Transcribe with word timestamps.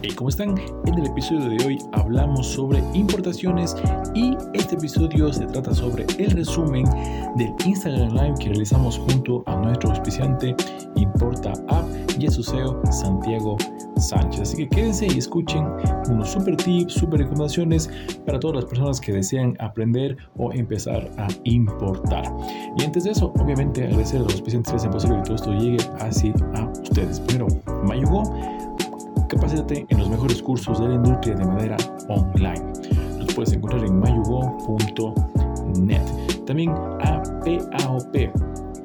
Hey, 0.00 0.12
¿cómo 0.14 0.28
están? 0.28 0.56
En 0.86 0.94
el 0.94 1.06
episodio 1.06 1.50
de 1.50 1.64
hoy 1.64 1.78
hablamos 1.90 2.46
sobre 2.46 2.78
importaciones 2.94 3.74
y 4.14 4.36
este 4.54 4.76
episodio 4.76 5.32
se 5.32 5.44
trata 5.46 5.74
sobre 5.74 6.06
el 6.18 6.30
resumen 6.30 6.84
del 7.36 7.52
Instagram 7.66 8.12
Live 8.12 8.34
que 8.38 8.50
realizamos 8.50 8.96
junto 8.96 9.42
a 9.46 9.56
nuestro 9.56 9.90
auspiciante 9.90 10.54
Importa 10.94 11.52
App 11.66 11.84
y 12.16 12.28
a 12.28 12.30
su 12.30 12.44
CEO 12.44 12.80
Santiago 12.92 13.56
Sánchez. 13.96 14.42
Así 14.42 14.58
que 14.58 14.68
quédense 14.68 15.08
y 15.08 15.18
escuchen 15.18 15.66
unos 16.08 16.30
super 16.30 16.56
tips, 16.56 16.92
super 16.92 17.18
recomendaciones 17.18 17.90
para 18.24 18.38
todas 18.38 18.54
las 18.54 18.64
personas 18.66 19.00
que 19.00 19.12
desean 19.12 19.56
aprender 19.58 20.16
o 20.36 20.52
empezar 20.52 21.10
a 21.16 21.26
importar. 21.42 22.22
Y 22.78 22.84
antes 22.84 23.02
de 23.02 23.10
eso, 23.10 23.32
obviamente 23.36 23.82
agradecer 23.82 24.20
a 24.20 24.22
los 24.22 24.34
auspiciantes 24.34 24.70
que 24.70 24.76
hacen 24.76 24.90
posible 24.92 25.16
que 25.16 25.22
todo 25.24 25.34
esto 25.34 25.52
llegue 25.54 25.78
así 25.98 26.32
a 26.54 26.66
ustedes. 26.66 27.18
Primero, 27.18 27.48
Mayugo 27.84 28.22
Capacítate 29.28 29.86
en 29.88 29.98
los 29.98 30.08
mejores 30.08 30.42
cursos 30.42 30.80
de 30.80 30.88
la 30.88 30.94
industria 30.94 31.34
de 31.34 31.44
manera 31.44 31.76
online. 32.08 32.62
Los 33.18 33.34
puedes 33.34 33.52
encontrar 33.52 33.84
en 33.84 34.00
mayugo.net. 34.00 36.02
También 36.46 36.70
APAOP, 36.70 38.16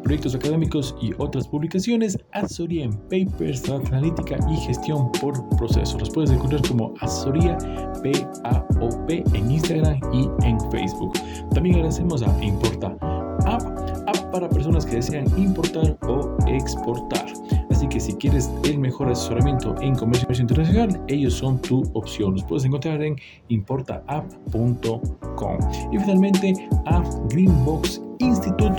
proyectos 0.04 0.36
académicos 0.36 0.96
y 1.02 1.14
otras 1.18 1.48
publicaciones, 1.48 2.18
asesoría 2.34 2.84
en 2.84 2.92
papers, 2.92 3.70
analítica 3.70 4.38
y 4.52 4.58
gestión 4.58 5.10
por 5.14 5.48
proceso. 5.56 5.98
Los 5.98 6.10
puedes 6.10 6.32
encontrar 6.32 6.62
como 6.68 6.94
asesoría 7.00 7.58
PAOP 8.04 9.10
en 9.10 9.52
Instagram 9.52 9.98
y 10.12 10.30
en 10.46 10.60
Facebook. 10.72 11.14
También 11.54 11.76
agradecemos 11.76 12.22
a 12.22 12.44
Importa 12.44 12.98
App, 13.46 13.62
app 14.08 14.32
para 14.32 14.50
personas 14.50 14.86
que 14.86 14.98
desean 14.98 15.26
importar 15.38 15.98
o 16.08 16.36
exportar. 16.48 17.26
Así 17.74 17.88
que 17.88 18.00
si 18.00 18.14
quieres 18.14 18.52
el 18.66 18.78
mejor 18.78 19.10
asesoramiento 19.10 19.76
en 19.82 19.96
comercio 19.96 20.28
internacional, 20.40 21.02
ellos 21.08 21.34
son 21.34 21.60
tu 21.60 21.82
opción. 21.96 22.36
Los 22.36 22.44
puedes 22.44 22.66
encontrar 22.66 23.02
en 23.02 23.16
importaapp.com. 23.48 25.58
Y 25.92 25.98
finalmente, 25.98 26.54
a 26.86 27.04
Greenbox 27.30 28.00
Institute. 28.20 28.76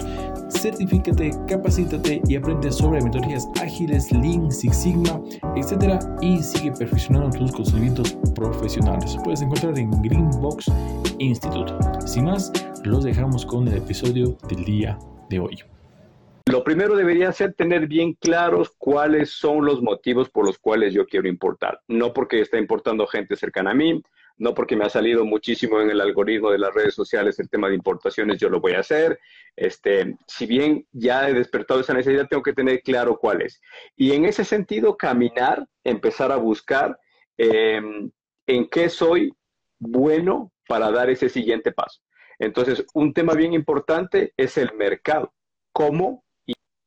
Certifícate, 0.48 1.33
capacítate 1.48 2.23
y 2.28 2.36
aprende 2.36 2.70
sobre 2.70 3.03
metodologías 3.03 3.48
ágiles, 3.61 4.12
Lean, 4.12 4.53
Six 4.53 4.77
Sigma, 4.77 5.20
etc. 5.56 6.01
Y 6.20 6.41
sigue 6.41 6.70
perfeccionando 6.70 7.36
tus 7.36 7.51
conocimientos 7.51 8.17
profesionales. 8.36 9.14
Los 9.14 9.25
puedes 9.25 9.42
encontrar 9.42 9.77
en 9.77 9.91
Greenbox 10.03 10.70
Institute. 11.19 11.73
Sin 12.06 12.27
más, 12.27 12.53
los 12.84 13.03
dejamos 13.03 13.45
con 13.45 13.67
el 13.67 13.75
episodio 13.75 14.39
del 14.48 14.64
día 14.64 14.97
de 15.31 15.41
hoy. 15.41 15.73
Lo 16.47 16.62
primero 16.62 16.95
debería 16.95 17.33
ser 17.33 17.55
tener 17.55 17.87
bien 17.87 18.12
claros 18.12 18.75
cuáles 18.77 19.31
son 19.31 19.64
los 19.64 19.81
motivos 19.81 20.28
por 20.28 20.45
los 20.45 20.59
cuales 20.59 20.92
yo 20.92 21.06
quiero 21.06 21.27
importar. 21.27 21.81
No 21.89 22.12
porque 22.12 22.41
está 22.41 22.59
importando 22.59 23.06
gente 23.06 23.34
cercana 23.34 23.70
a 23.70 23.75
mí, 23.75 24.03
no 24.36 24.53
porque 24.53 24.77
me 24.77 24.84
ha 24.84 24.91
salido 24.91 25.25
muchísimo 25.25 25.81
en 25.81 25.91
el 25.91 26.03
algoritmo 26.03 26.51
de 26.51 26.59
las 26.59 26.75
redes 26.75 26.95
sociales 26.95 27.39
el 27.39 27.48
tema 27.48 27.69
de 27.69 27.77
importaciones, 27.77 28.39
yo 28.39 28.51
lo 28.51 28.61
voy 28.61 28.73
a 28.73 28.81
hacer. 28.81 29.19
Este, 29.56 30.17
si 30.27 30.45
bien 30.45 30.86
ya 30.92 31.28
he 31.28 31.33
despertado 31.33 31.81
esa 31.81 31.95
necesidad, 31.95 32.28
tengo 32.28 32.42
que 32.42 32.53
tener 32.53 32.83
claro 32.83 33.19
cuál 33.19 33.41
es. 33.41 33.62
Y 33.97 34.12
en 34.12 34.27
ese 34.27 34.45
sentido, 34.45 34.98
caminar, 34.98 35.67
empezar 35.83 36.31
a 36.31 36.36
buscar 36.36 36.98
em, 37.39 38.11
en 38.47 38.69
qué 38.69 38.91
soy 38.91 39.33
bueno 39.79 40.53
para 40.69 40.91
dar 40.91 41.08
ese 41.08 41.31
siguiente 41.31 41.73
paso. 41.73 42.01
Entonces, 42.39 42.84
un 42.92 43.14
tema 43.14 43.33
bien 43.33 43.55
importante 43.55 44.34
es 44.36 44.58
el 44.58 44.75
mercado. 44.75 45.33
¿Cómo 45.73 46.23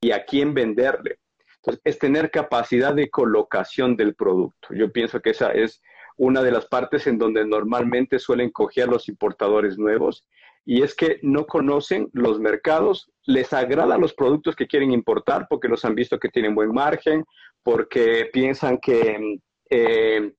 y 0.02 0.12
a 0.12 0.26
quién 0.26 0.54
venderle. 0.54 1.20
Entonces, 1.58 1.82
es 1.84 2.00
tener 2.00 2.32
capacidad 2.32 2.94
de 2.94 3.10
colocación 3.10 3.96
del 3.96 4.16
producto. 4.16 4.70
Yo 4.74 4.92
pienso 4.92 5.22
que 5.22 5.32
esa 5.32 5.52
es 5.52 5.82
una 6.18 6.42
de 6.42 6.52
las 6.52 6.66
partes 6.66 7.08
en 7.08 7.18
donde 7.18 7.46
normalmente 7.46 8.20
suelen 8.20 8.52
coger 8.52 8.88
los 8.88 9.08
importadores 9.08 9.78
nuevos 9.78 10.28
y 10.66 10.82
es 10.82 10.96
que 10.96 11.20
no 11.22 11.46
conocen 11.46 12.10
los 12.12 12.40
mercados, 12.40 13.10
les 13.24 13.54
agradan 13.54 14.02
los 14.02 14.14
productos 14.14 14.56
que 14.56 14.68
quieren 14.68 14.92
importar 14.92 15.48
porque 15.50 15.70
los 15.70 15.86
han 15.86 15.96
visto 15.96 16.20
que 16.20 16.28
tienen 16.28 16.56
buen 16.56 16.74
margen, 16.74 17.24
porque 17.64 18.30
piensan 18.34 18.78
que 18.78 19.40
eh, 19.70 20.34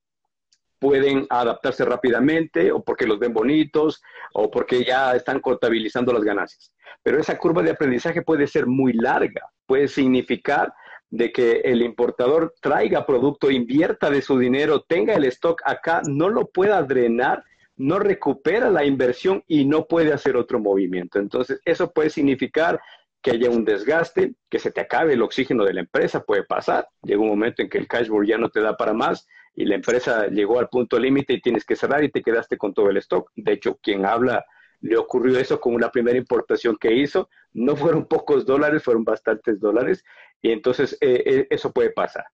pueden 0.78 1.26
adaptarse 1.30 1.84
rápidamente 1.84 2.70
o 2.72 2.82
porque 2.82 3.06
los 3.06 3.18
ven 3.18 3.32
bonitos 3.32 4.02
o 4.34 4.50
porque 4.50 4.84
ya 4.84 5.14
están 5.14 5.40
contabilizando 5.40 6.12
las 6.12 6.24
ganancias. 6.24 6.72
Pero 7.02 7.18
esa 7.18 7.38
curva 7.38 7.62
de 7.62 7.70
aprendizaje 7.70 8.22
puede 8.22 8.46
ser 8.46 8.66
muy 8.66 8.92
larga, 8.92 9.50
puede 9.68 9.86
significar 9.86 10.72
de 11.10 11.30
que 11.30 11.60
el 11.60 11.82
importador 11.82 12.54
traiga 12.60 13.06
producto, 13.06 13.50
invierta 13.50 14.10
de 14.10 14.22
su 14.22 14.38
dinero, 14.38 14.80
tenga 14.80 15.14
el 15.14 15.24
stock 15.26 15.62
acá, 15.64 16.02
no 16.08 16.28
lo 16.28 16.48
pueda 16.48 16.82
drenar, 16.82 17.44
no 17.76 17.98
recupera 17.98 18.70
la 18.70 18.84
inversión 18.84 19.44
y 19.46 19.64
no 19.64 19.86
puede 19.86 20.12
hacer 20.12 20.36
otro 20.36 20.58
movimiento. 20.58 21.18
Entonces, 21.18 21.60
eso 21.64 21.92
puede 21.92 22.10
significar 22.10 22.80
que 23.22 23.32
haya 23.32 23.50
un 23.50 23.64
desgaste, 23.64 24.34
que 24.48 24.58
se 24.58 24.70
te 24.70 24.80
acabe 24.80 25.12
el 25.12 25.22
oxígeno 25.22 25.64
de 25.64 25.74
la 25.74 25.80
empresa, 25.80 26.24
puede 26.24 26.44
pasar. 26.44 26.88
Llega 27.02 27.20
un 27.20 27.28
momento 27.28 27.62
en 27.62 27.68
que 27.68 27.78
el 27.78 27.86
cashboard 27.86 28.26
ya 28.26 28.38
no 28.38 28.48
te 28.48 28.60
da 28.60 28.76
para 28.76 28.94
más 28.94 29.26
y 29.54 29.64
la 29.64 29.74
empresa 29.74 30.28
llegó 30.28 30.58
al 30.58 30.68
punto 30.68 30.98
límite 30.98 31.34
y 31.34 31.40
tienes 31.40 31.64
que 31.64 31.76
cerrar 31.76 32.02
y 32.04 32.10
te 32.10 32.22
quedaste 32.22 32.56
con 32.56 32.72
todo 32.72 32.90
el 32.90 32.96
stock. 32.98 33.30
De 33.34 33.52
hecho, 33.52 33.78
quien 33.82 34.06
habla 34.06 34.44
le 34.80 34.96
ocurrió 34.96 35.38
eso 35.38 35.60
con 35.60 35.74
una 35.74 35.90
primera 35.90 36.18
importación 36.18 36.76
que 36.80 36.92
hizo. 36.92 37.28
No 37.52 37.76
fueron 37.76 38.06
pocos 38.06 38.46
dólares, 38.46 38.82
fueron 38.82 39.04
bastantes 39.04 39.58
dólares. 39.60 40.04
Y 40.40 40.52
entonces 40.52 40.96
eh, 41.00 41.22
eh, 41.26 41.46
eso 41.50 41.72
puede 41.72 41.90
pasar. 41.90 42.24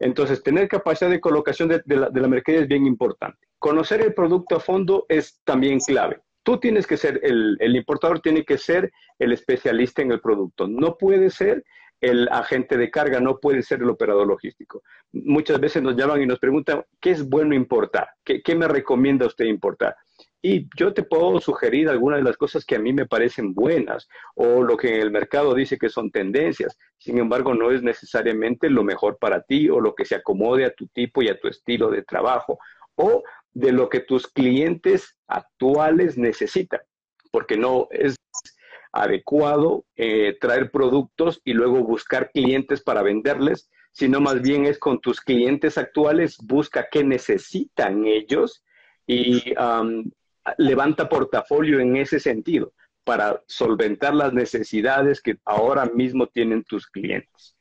Entonces, 0.00 0.42
tener 0.42 0.68
capacidad 0.68 1.10
de 1.10 1.20
colocación 1.20 1.68
de, 1.68 1.82
la, 1.86 2.10
de 2.10 2.28
mercadería 2.28 2.62
es 2.62 2.68
bien 2.68 2.86
importante. 2.86 3.38
Conocer 3.58 4.00
el 4.00 4.14
producto 4.14 4.56
a 4.56 4.60
fondo 4.60 5.06
es 5.08 5.40
también 5.44 5.78
clave. 5.78 6.20
Tú 6.42 6.58
tienes 6.58 6.88
que 6.88 6.96
ser, 6.96 7.20
el, 7.22 7.56
el 7.60 7.76
importador 7.76 8.20
tiene 8.20 8.44
que 8.44 8.58
ser 8.58 8.90
el 9.18 9.32
especialista 9.32 10.02
en 10.02 10.10
el 10.10 10.20
producto. 10.20 10.66
No 10.66 10.96
puede 10.98 11.30
ser 11.30 11.62
el 12.02 12.28
agente 12.30 12.76
de 12.76 12.90
carga, 12.90 13.20
no 13.20 13.38
puede 13.38 13.62
ser 13.62 13.80
el 13.80 13.88
operador 13.88 14.26
logístico. 14.26 14.82
Muchas 15.12 15.60
veces 15.60 15.82
nos 15.82 15.96
llaman 15.96 16.20
y 16.20 16.26
nos 16.26 16.40
preguntan, 16.40 16.84
¿qué 17.00 17.12
es 17.12 17.26
bueno 17.26 17.54
importar? 17.54 18.08
¿Qué, 18.24 18.42
me 18.56 18.66
recomienda 18.66 19.26
usted 19.26 19.44
importar? 19.44 19.96
Y 20.44 20.68
yo 20.76 20.92
te 20.92 21.04
puedo 21.04 21.40
sugerir 21.40 21.88
algunas 21.88 22.18
de 22.18 22.24
las 22.24 22.36
cosas 22.36 22.64
que 22.64 22.74
a 22.74 22.80
mí 22.80 22.92
me 22.92 23.06
parecen 23.06 23.54
buenas 23.54 24.08
o 24.34 24.64
lo 24.64 24.76
que 24.76 25.00
el 25.00 25.12
mercado 25.12 25.54
dice 25.54 25.78
que 25.78 25.88
son 25.88 26.10
tendencias. 26.10 26.76
Sin 26.98 27.18
embargo, 27.18 27.54
no 27.54 27.70
es 27.70 27.84
necesariamente 27.84 28.68
lo 28.68 28.82
mejor 28.82 29.18
para 29.18 29.42
ti 29.42 29.70
o 29.70 29.80
lo 29.80 29.94
que 29.94 30.04
se 30.04 30.16
acomode 30.16 30.64
a 30.64 30.74
tu 30.74 30.88
tipo 30.88 31.22
y 31.22 31.28
a 31.28 31.38
tu 31.38 31.46
estilo 31.46 31.90
de 31.90 32.02
trabajo 32.02 32.58
o 32.96 33.22
de 33.52 33.70
lo 33.70 33.88
que 33.88 34.00
tus 34.00 34.26
clientes 34.26 35.16
actuales 35.28 36.18
necesitan. 36.18 36.80
Porque 37.30 37.56
no 37.56 37.86
es 37.92 38.16
adecuado 38.92 39.86
eh, 39.94 40.36
traer 40.40 40.72
productos 40.72 41.40
y 41.44 41.54
luego 41.54 41.84
buscar 41.84 42.30
clientes 42.32 42.82
para 42.82 43.02
venderles, 43.02 43.70
sino 43.92 44.20
más 44.20 44.42
bien 44.42 44.66
es 44.66 44.78
con 44.78 45.00
tus 45.00 45.20
clientes 45.20 45.78
actuales, 45.78 46.36
busca 46.42 46.88
qué 46.90 47.04
necesitan 47.04 48.06
ellos 48.06 48.64
y 49.06 49.54
levanta 50.58 51.08
portafolio 51.08 51.80
en 51.80 51.96
ese 51.96 52.20
sentido 52.20 52.72
para 53.04 53.42
solventar 53.46 54.14
las 54.14 54.32
necesidades 54.32 55.20
que 55.20 55.36
ahora 55.44 55.86
mismo 55.86 56.26
tienen 56.28 56.64
tus 56.64 56.86
clientes. 56.86 57.56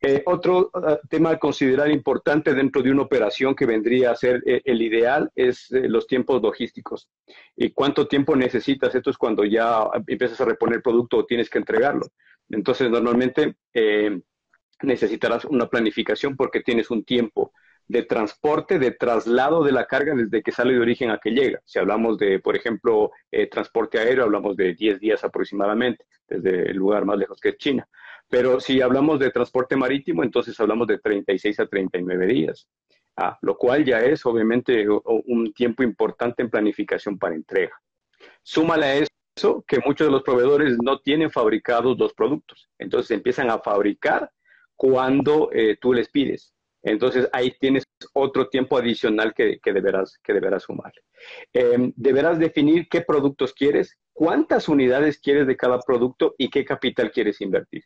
Eh, 0.00 0.22
otro 0.26 0.70
uh, 0.74 0.96
tema 1.08 1.30
a 1.30 1.38
considerar 1.38 1.90
importante 1.90 2.54
dentro 2.54 2.82
de 2.82 2.90
una 2.90 3.02
operación 3.02 3.54
que 3.54 3.66
vendría 3.66 4.10
a 4.10 4.16
ser 4.16 4.42
eh, 4.46 4.60
el 4.64 4.82
ideal 4.82 5.30
es 5.34 5.70
eh, 5.70 5.88
los 5.88 6.06
tiempos 6.06 6.42
logísticos. 6.42 7.08
¿Y 7.56 7.70
cuánto 7.70 8.08
tiempo 8.08 8.34
necesitas? 8.34 8.94
Esto 8.94 9.10
es 9.10 9.16
cuando 9.16 9.44
ya 9.44 9.84
empiezas 10.06 10.40
a 10.40 10.46
reponer 10.46 10.82
producto 10.82 11.18
o 11.18 11.26
tienes 11.26 11.48
que 11.48 11.58
entregarlo. 11.58 12.08
Entonces, 12.48 12.90
normalmente 12.90 13.56
necesitarás 14.82 15.44
una 15.44 15.68
planificación 15.68 16.36
porque 16.36 16.60
tienes 16.60 16.90
un 16.90 17.04
tiempo 17.04 17.52
de 17.88 18.02
transporte, 18.04 18.78
de 18.78 18.92
traslado 18.92 19.62
de 19.64 19.72
la 19.72 19.86
carga 19.86 20.14
desde 20.14 20.42
que 20.42 20.52
sale 20.52 20.74
de 20.74 20.80
origen 20.80 21.10
a 21.10 21.18
que 21.18 21.30
llega. 21.30 21.60
Si 21.64 21.78
hablamos 21.78 22.18
de, 22.18 22.38
por 22.38 22.56
ejemplo, 22.56 23.10
transporte 23.50 23.98
aéreo, 23.98 24.24
hablamos 24.24 24.56
de 24.56 24.74
10 24.74 25.00
días 25.00 25.24
aproximadamente, 25.24 26.04
desde 26.26 26.70
el 26.70 26.76
lugar 26.76 27.04
más 27.04 27.18
lejos 27.18 27.40
que 27.40 27.50
es 27.50 27.58
China. 27.58 27.88
Pero 28.32 28.60
si 28.60 28.80
hablamos 28.80 29.18
de 29.18 29.30
transporte 29.30 29.76
marítimo, 29.76 30.22
entonces 30.22 30.58
hablamos 30.58 30.86
de 30.86 30.98
36 30.98 31.60
a 31.60 31.66
39 31.66 32.26
días, 32.26 32.66
ah, 33.18 33.38
lo 33.42 33.58
cual 33.58 33.84
ya 33.84 34.00
es 34.00 34.24
obviamente 34.24 34.86
un 34.88 35.52
tiempo 35.52 35.82
importante 35.82 36.42
en 36.42 36.48
planificación 36.48 37.18
para 37.18 37.34
entrega. 37.34 37.78
Súmale 38.42 38.86
a 38.86 38.94
eso 38.94 39.62
que 39.66 39.80
muchos 39.84 40.06
de 40.06 40.12
los 40.12 40.22
proveedores 40.22 40.78
no 40.82 41.00
tienen 41.00 41.30
fabricados 41.30 41.98
los 41.98 42.14
productos, 42.14 42.70
entonces 42.78 43.10
empiezan 43.10 43.50
a 43.50 43.58
fabricar 43.58 44.30
cuando 44.76 45.50
eh, 45.52 45.76
tú 45.78 45.92
les 45.92 46.08
pides. 46.08 46.54
Entonces 46.82 47.28
ahí 47.32 47.54
tienes 47.60 47.84
otro 48.12 48.48
tiempo 48.48 48.76
adicional 48.76 49.32
que, 49.34 49.60
deberás, 49.64 50.18
que 50.22 50.32
deberás 50.32 50.64
sumar. 50.64 50.92
Em, 51.52 51.92
deberás 51.96 52.38
definir 52.38 52.88
qué 52.88 53.02
productos 53.02 53.52
quieres, 53.52 53.98
cuántas 54.12 54.68
unidades 54.68 55.18
quieres 55.18 55.46
de 55.46 55.56
cada 55.56 55.78
producto 55.80 56.34
y 56.38 56.50
qué 56.50 56.64
capital 56.64 57.12
quieres 57.12 57.40
invertir. 57.40 57.84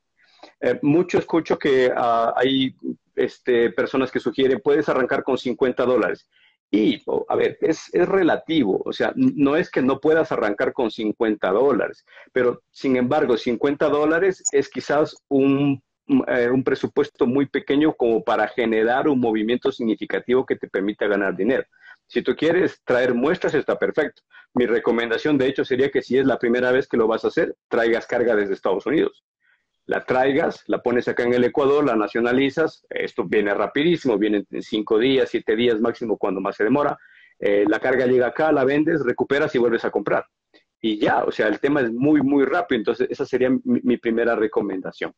Eh, 0.61 0.79
mucho 0.83 1.19
escucho 1.19 1.59
que 1.59 1.93
ah, 1.95 2.33
hay 2.37 2.75
este, 3.15 3.71
personas 3.71 4.11
que 4.11 4.21
sugieren, 4.21 4.61
puedes 4.61 4.89
arrancar 4.89 5.23
con 5.23 5.37
50 5.37 5.85
dólares. 5.85 6.29
Y, 6.71 7.01
a 7.29 7.37
ver, 7.37 7.59
es, 7.61 7.95
es, 7.95 8.09
relativo, 8.09 8.83
o 8.85 8.93
sea, 8.93 9.13
no 9.15 9.55
es 9.55 9.71
que 9.71 9.83
no 9.83 10.01
puedas 10.01 10.33
arrancar 10.33 10.73
con 10.73 10.91
50 10.91 11.49
dólares, 11.53 12.05
pero 12.33 12.61
sin 12.73 12.97
embargo, 12.97 13.37
50 13.37 13.89
dólares 13.89 14.43
es 14.51 14.69
quizás 14.69 15.15
un, 15.29 15.81
eh, 16.29 16.49
un 16.51 16.63
presupuesto 16.63 17.27
muy 17.27 17.47
pequeño 17.47 17.95
como 17.95 18.23
para 18.23 18.49
generar 18.49 19.09
un 19.09 19.21
movimiento 19.21 19.73
significativo 19.73 20.47
que 20.47 20.57
te 20.57 20.69
permita 20.69 21.07
ganar 21.07 21.37
dinero. 21.37 21.65
Si 22.07 22.23
tú 22.23 22.37
quieres 22.37 22.81
traer 22.85 23.15
muestras, 23.15 23.55
está 23.55 23.79
perfecto. 23.79 24.23
Mi 24.55 24.67
recomendación, 24.67 25.39
de 25.39 25.49
hecho, 25.49 25.65
sería 25.65 25.91
que 25.91 26.03
si 26.03 26.19
es 26.19 26.27
la 26.27 26.39
primera 26.39 26.71
vez 26.71 26.87
que 26.87 26.97
lo 26.97 27.09
vas 27.09 27.25
a 27.25 27.29
hacer, 27.29 27.57
traigas 27.69 28.07
carga 28.07 28.37
desde 28.37 28.55
Estados 28.55 28.87
Unidos 28.87 29.25
la 29.87 30.05
traigas, 30.05 30.65
la 30.67 30.83
pones 30.83 31.07
acá 31.09 31.23
en 31.23 31.35
el 31.35 31.45
Ecuador, 31.45 31.85
la 31.85 31.95
nacionalizas, 31.97 32.85
esto 32.91 33.25
viene 33.25 33.55
rapidísimo, 33.55 34.19
viene 34.19 34.45
en 34.51 34.63
cinco 34.63 34.99
días, 34.99 35.31
siete 35.31 35.55
días 35.55 35.81
máximo 35.81 36.19
cuando 36.19 36.41
más 36.41 36.57
se 36.57 36.65
demora, 36.65 36.99
eh, 37.39 37.65
la 37.69 37.79
carga 37.79 38.07
llega 38.07 38.27
acá, 38.27 38.51
la 38.51 38.65
vendes, 38.65 39.05
recuperas 39.05 39.55
y 39.55 39.59
vuelves 39.59 39.85
a 39.85 39.91
comprar. 39.91 40.27
Y 40.81 40.99
ya, 40.99 41.25
o 41.25 41.31
sea, 41.31 41.47
el 41.47 41.61
tema 41.61 41.81
es 41.81 41.93
muy, 41.93 42.21
muy 42.21 42.45
rápido, 42.45 42.79
entonces 42.79 43.09
esa 43.11 43.25
sería 43.25 43.51
mi, 43.65 43.97
primera 43.97 44.35
recomendación. 44.35 45.13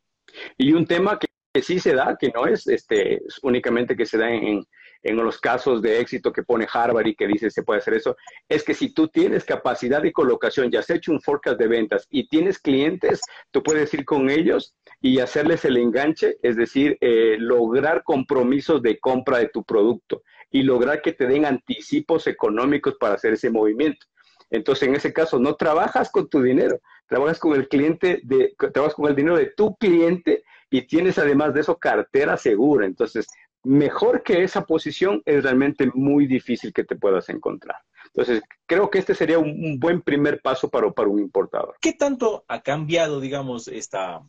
Y 0.57 0.73
un 0.73 0.87
tema 0.87 1.19
que, 1.19 1.29
sí 1.63 1.81
se 1.81 1.95
da, 1.95 2.17
que 2.19 2.31
no 2.33 2.47
es 2.47 2.69
este, 2.69 3.21
únicamente 3.43 3.97
que 3.97 4.07
se 4.07 4.17
da 4.19 4.31
en, 4.31 4.65
los 5.03 5.41
casos 5.41 5.81
de 5.81 6.01
éxito 6.01 6.33
que 6.33 6.43
pone 6.43 6.67
Harvard 6.71 7.07
y 7.07 7.15
que 7.15 7.27
dice 7.27 7.51
se 7.51 7.63
puede 7.63 7.79
hacer 7.79 7.95
eso, 7.95 8.17
es 8.49 8.63
que 8.63 8.75
si 8.75 8.93
tú 8.93 9.09
tienes 9.09 9.45
capacidad 9.45 10.03
de 10.03 10.13
colocación, 10.13 10.71
ya 10.71 10.81
has 10.81 10.91
hecho 10.91 11.13
un 11.13 11.21
forecast 11.21 11.59
de 11.59 11.67
ventas 11.67 12.07
y 12.11 12.29
tienes 12.29 12.59
clientes, 12.59 13.21
tú 13.51 13.63
puedes 13.63 13.93
ir 13.95 14.05
con 14.05 14.29
ellos 14.29 14.75
y 15.01 15.21
hacerles 15.21 15.65
el 15.65 15.79
enganche, 15.79 16.37
es 16.43 16.57
decir, 16.57 16.99
eh, 17.01 17.37
lograr 17.39 18.03
compromisos 18.03 18.83
de 18.83 18.99
compra 18.99 19.39
de 19.39 19.49
tu 19.49 19.65
producto 19.65 20.23
y 20.51 20.63
lograr 20.63 21.03
que 21.03 21.13
te 21.13 21.27
den 21.27 21.45
anticipos 21.45 22.27
económicos 22.27 22.97
para 22.99 23.15
hacer 23.15 23.35
ese 23.35 23.51
movimiento. 23.51 24.07
Entonces, 24.51 24.89
en 24.89 24.97
ese 24.97 25.13
caso, 25.13 25.39
no 25.39 25.57
trabajas 25.57 26.11
con 26.11 26.29
tu 26.29 26.43
dinero, 26.43 26.81
trabajas 27.09 27.39
con 27.39 27.55
el 27.55 27.69
cliente, 27.69 28.21
de, 28.23 28.55
trabajas 28.73 28.95
con 28.95 29.09
el 29.09 29.17
dinero 29.17 29.37
de 29.37 29.47
tu 29.57 29.75
cliente 29.77 30.45
y 30.71 30.83
tienes 30.87 31.19
además 31.19 31.55
de 31.55 31.61
eso 31.61 31.77
cartera 31.79 32.37
segura. 32.37 32.87
Entonces, 32.87 33.27
mejor 33.65 34.23
que 34.23 34.43
esa 34.45 34.65
posición 34.65 35.23
es 35.25 35.43
realmente 35.43 35.91
muy 35.95 36.27
difícil 36.27 36.73
que 36.73 36.85
te 36.85 36.97
puedas 36.97 37.29
encontrar. 37.29 37.77
Entonces, 38.07 38.43
creo 38.67 38.91
que 38.91 38.99
este 38.99 39.15
sería 39.15 39.39
un, 39.39 39.79
buen 39.79 40.03
primer 40.03 40.41
paso 40.41 40.69
para, 40.69 40.91
para, 40.93 41.09
un 41.09 41.21
importador. 41.21 41.77
¿Qué 41.81 41.93
tanto 41.93 42.45
ha 42.49 42.63
cambiado, 42.63 43.21
digamos, 43.21 43.69
esta, 43.69 44.23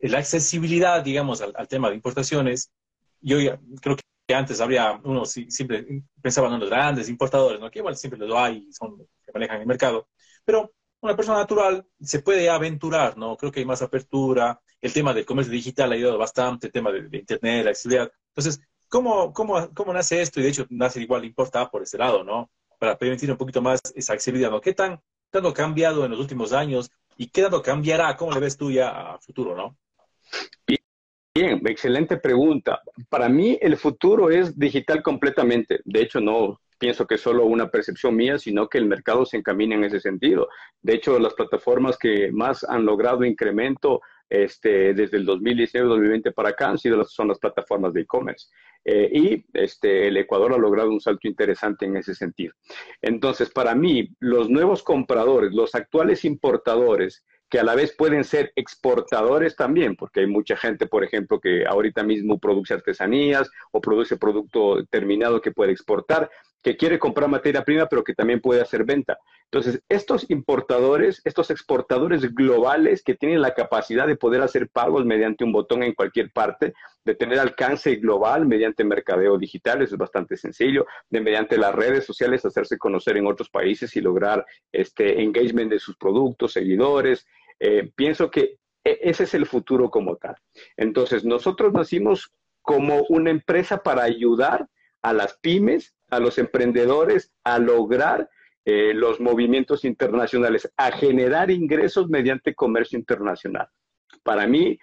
la 0.00 0.18
accesibilidad, 0.18 1.02
digamos, 1.02 1.40
al, 1.40 1.68
tema 1.68 1.88
de 1.88 1.96
importaciones? 1.96 2.70
Yo 3.20 3.38
creo 3.80 3.96
que 3.96 4.34
antes 4.34 4.60
habría, 4.60 5.00
uno 5.04 5.24
siempre 5.24 6.02
pensaba 6.20 6.52
en 6.52 6.60
los 6.60 6.68
grandes 6.68 7.08
importadores, 7.08 7.60
¿no? 7.60 7.70
que 7.70 7.78
igual 7.78 7.96
siempre 7.96 8.18
lo 8.18 8.38
hay, 8.38 8.70
son 8.72 8.96
que 8.98 9.32
manejan 9.32 9.60
el 9.60 9.66
mercado, 9.66 10.08
pero 10.44 10.72
una 11.00 11.16
persona 11.16 11.38
natural 11.38 11.86
se 12.00 12.20
puede 12.20 12.48
aventurar, 12.48 13.16
¿no? 13.16 13.36
Creo 13.36 13.52
que 13.52 13.60
hay 13.60 13.66
más 13.66 13.82
apertura, 13.82 14.60
el 14.80 14.92
tema 14.92 15.12
del 15.12 15.26
comercio 15.26 15.52
digital 15.52 15.92
ha 15.92 15.94
ayudado 15.94 16.18
bastante, 16.18 16.66
el 16.66 16.72
tema 16.72 16.90
de, 16.92 17.18
Internet, 17.18 17.64
la 17.64 17.70
accesibilidad. 17.70 18.10
Entonces, 18.28 18.60
¿cómo, 18.88 19.32
cómo, 19.32 19.72
cómo 19.74 19.92
nace 19.92 20.20
esto? 20.20 20.40
Y 20.40 20.44
de 20.44 20.50
hecho, 20.50 20.66
nace 20.70 21.00
igual 21.00 21.24
importa 21.24 21.70
por 21.70 21.82
ese 21.82 21.98
lado, 21.98 22.24
¿no? 22.24 22.50
Para 22.78 22.98
permitir 22.98 23.30
un 23.30 23.36
poquito 23.36 23.62
más 23.62 23.80
esa 23.94 24.14
accesibilidad, 24.14 24.50
¿no? 24.50 24.60
¿Qué 24.60 24.74
tan, 24.74 25.00
tanto 25.30 25.52
cambiado 25.52 26.04
en 26.04 26.10
los 26.10 26.20
últimos 26.20 26.52
años 26.52 26.90
y 27.16 27.28
qué 27.28 27.42
tanto 27.42 27.62
cambiará? 27.62 28.16
¿Cómo 28.16 28.32
le 28.32 28.40
ves 28.40 28.56
tú 28.56 28.70
ya 28.70 29.14
a 29.14 29.18
futuro, 29.20 29.56
no? 29.56 29.76
Bien, 31.34 31.60
excelente 31.66 32.16
pregunta. 32.16 32.80
Para 33.10 33.28
mí 33.28 33.58
el 33.60 33.76
futuro 33.76 34.30
es 34.30 34.58
digital 34.58 35.02
completamente. 35.02 35.80
De 35.84 36.00
hecho, 36.00 36.18
no 36.18 36.60
pienso 36.78 37.06
que 37.06 37.18
solo 37.18 37.44
una 37.46 37.70
percepción 37.70 38.16
mía, 38.16 38.38
sino 38.38 38.68
que 38.68 38.78
el 38.78 38.86
mercado 38.86 39.24
se 39.24 39.36
encamina 39.36 39.74
en 39.74 39.84
ese 39.84 40.00
sentido. 40.00 40.48
De 40.82 40.94
hecho, 40.94 41.18
las 41.18 41.34
plataformas 41.34 41.96
que 41.98 42.30
más 42.32 42.64
han 42.64 42.84
logrado 42.84 43.24
incremento 43.24 44.00
este, 44.28 44.92
desde 44.92 45.18
el 45.18 45.26
2019-2020 45.26 46.34
para 46.34 46.50
acá 46.50 46.68
han 46.68 46.78
sido 46.78 46.96
las, 46.96 47.12
son 47.12 47.28
las 47.28 47.38
plataformas 47.38 47.92
de 47.92 48.02
e-commerce. 48.02 48.48
Eh, 48.84 49.10
y 49.12 49.46
este, 49.52 50.08
el 50.08 50.16
Ecuador 50.16 50.52
ha 50.52 50.58
logrado 50.58 50.90
un 50.90 51.00
salto 51.00 51.26
interesante 51.26 51.86
en 51.86 51.96
ese 51.96 52.14
sentido. 52.14 52.54
Entonces, 53.02 53.50
para 53.50 53.74
mí, 53.74 54.08
los 54.20 54.48
nuevos 54.48 54.82
compradores, 54.82 55.52
los 55.52 55.74
actuales 55.74 56.24
importadores, 56.24 57.24
que 57.48 57.60
a 57.60 57.64
la 57.64 57.74
vez 57.74 57.94
pueden 57.96 58.24
ser 58.24 58.52
exportadores 58.56 59.54
también, 59.54 59.94
porque 59.94 60.20
hay 60.20 60.26
mucha 60.26 60.56
gente, 60.56 60.86
por 60.86 61.04
ejemplo, 61.04 61.40
que 61.40 61.64
ahorita 61.64 62.02
mismo 62.02 62.38
produce 62.38 62.74
artesanías 62.74 63.48
o 63.70 63.80
produce 63.80 64.16
producto 64.16 64.84
terminado 64.86 65.40
que 65.40 65.52
puede 65.52 65.72
exportar 65.72 66.28
que 66.66 66.76
quiere 66.76 66.98
comprar 66.98 67.30
materia 67.30 67.62
prima, 67.62 67.86
pero 67.86 68.02
que 68.02 68.12
también 68.12 68.40
puede 68.40 68.60
hacer 68.60 68.82
venta. 68.82 69.20
Entonces, 69.44 69.80
estos 69.88 70.28
importadores, 70.30 71.22
estos 71.24 71.52
exportadores 71.52 72.34
globales 72.34 73.04
que 73.04 73.14
tienen 73.14 73.40
la 73.40 73.54
capacidad 73.54 74.04
de 74.04 74.16
poder 74.16 74.42
hacer 74.42 74.68
pagos 74.68 75.04
mediante 75.04 75.44
un 75.44 75.52
botón 75.52 75.84
en 75.84 75.94
cualquier 75.94 76.32
parte, 76.32 76.74
de 77.04 77.14
tener 77.14 77.38
alcance 77.38 77.94
global 77.94 78.46
mediante 78.46 78.82
mercadeo 78.82 79.38
digital, 79.38 79.80
es 79.80 79.96
bastante 79.96 80.36
sencillo, 80.36 80.86
de 81.08 81.20
mediante 81.20 81.56
las 81.56 81.72
redes 81.72 82.04
sociales 82.04 82.44
hacerse 82.44 82.78
conocer 82.78 83.16
en 83.16 83.28
otros 83.28 83.48
países 83.48 83.94
y 83.94 84.00
lograr 84.00 84.44
este 84.72 85.22
engagement 85.22 85.70
de 85.70 85.78
sus 85.78 85.96
productos, 85.96 86.54
seguidores. 86.54 87.28
Eh, 87.60 87.92
pienso 87.94 88.28
que 88.28 88.56
e, 88.82 88.98
ese 89.02 89.22
es 89.22 89.34
el 89.34 89.46
futuro 89.46 89.88
como 89.88 90.16
tal. 90.16 90.34
Entonces, 90.76 91.24
nosotros 91.24 91.72
nacimos 91.72 92.32
como 92.60 93.04
una 93.08 93.30
empresa 93.30 93.84
para 93.84 94.02
ayudar 94.02 94.66
a 95.02 95.12
las 95.12 95.38
pymes, 95.38 95.94
a 96.10 96.20
los 96.20 96.38
emprendedores 96.38 97.32
a 97.44 97.58
lograr 97.58 98.28
eh, 98.64 98.92
los 98.94 99.20
movimientos 99.20 99.84
internacionales, 99.84 100.72
a 100.76 100.90
generar 100.90 101.50
ingresos 101.50 102.08
mediante 102.08 102.54
comercio 102.54 102.98
internacional. 102.98 103.68
Para 104.22 104.46
mí, 104.46 104.78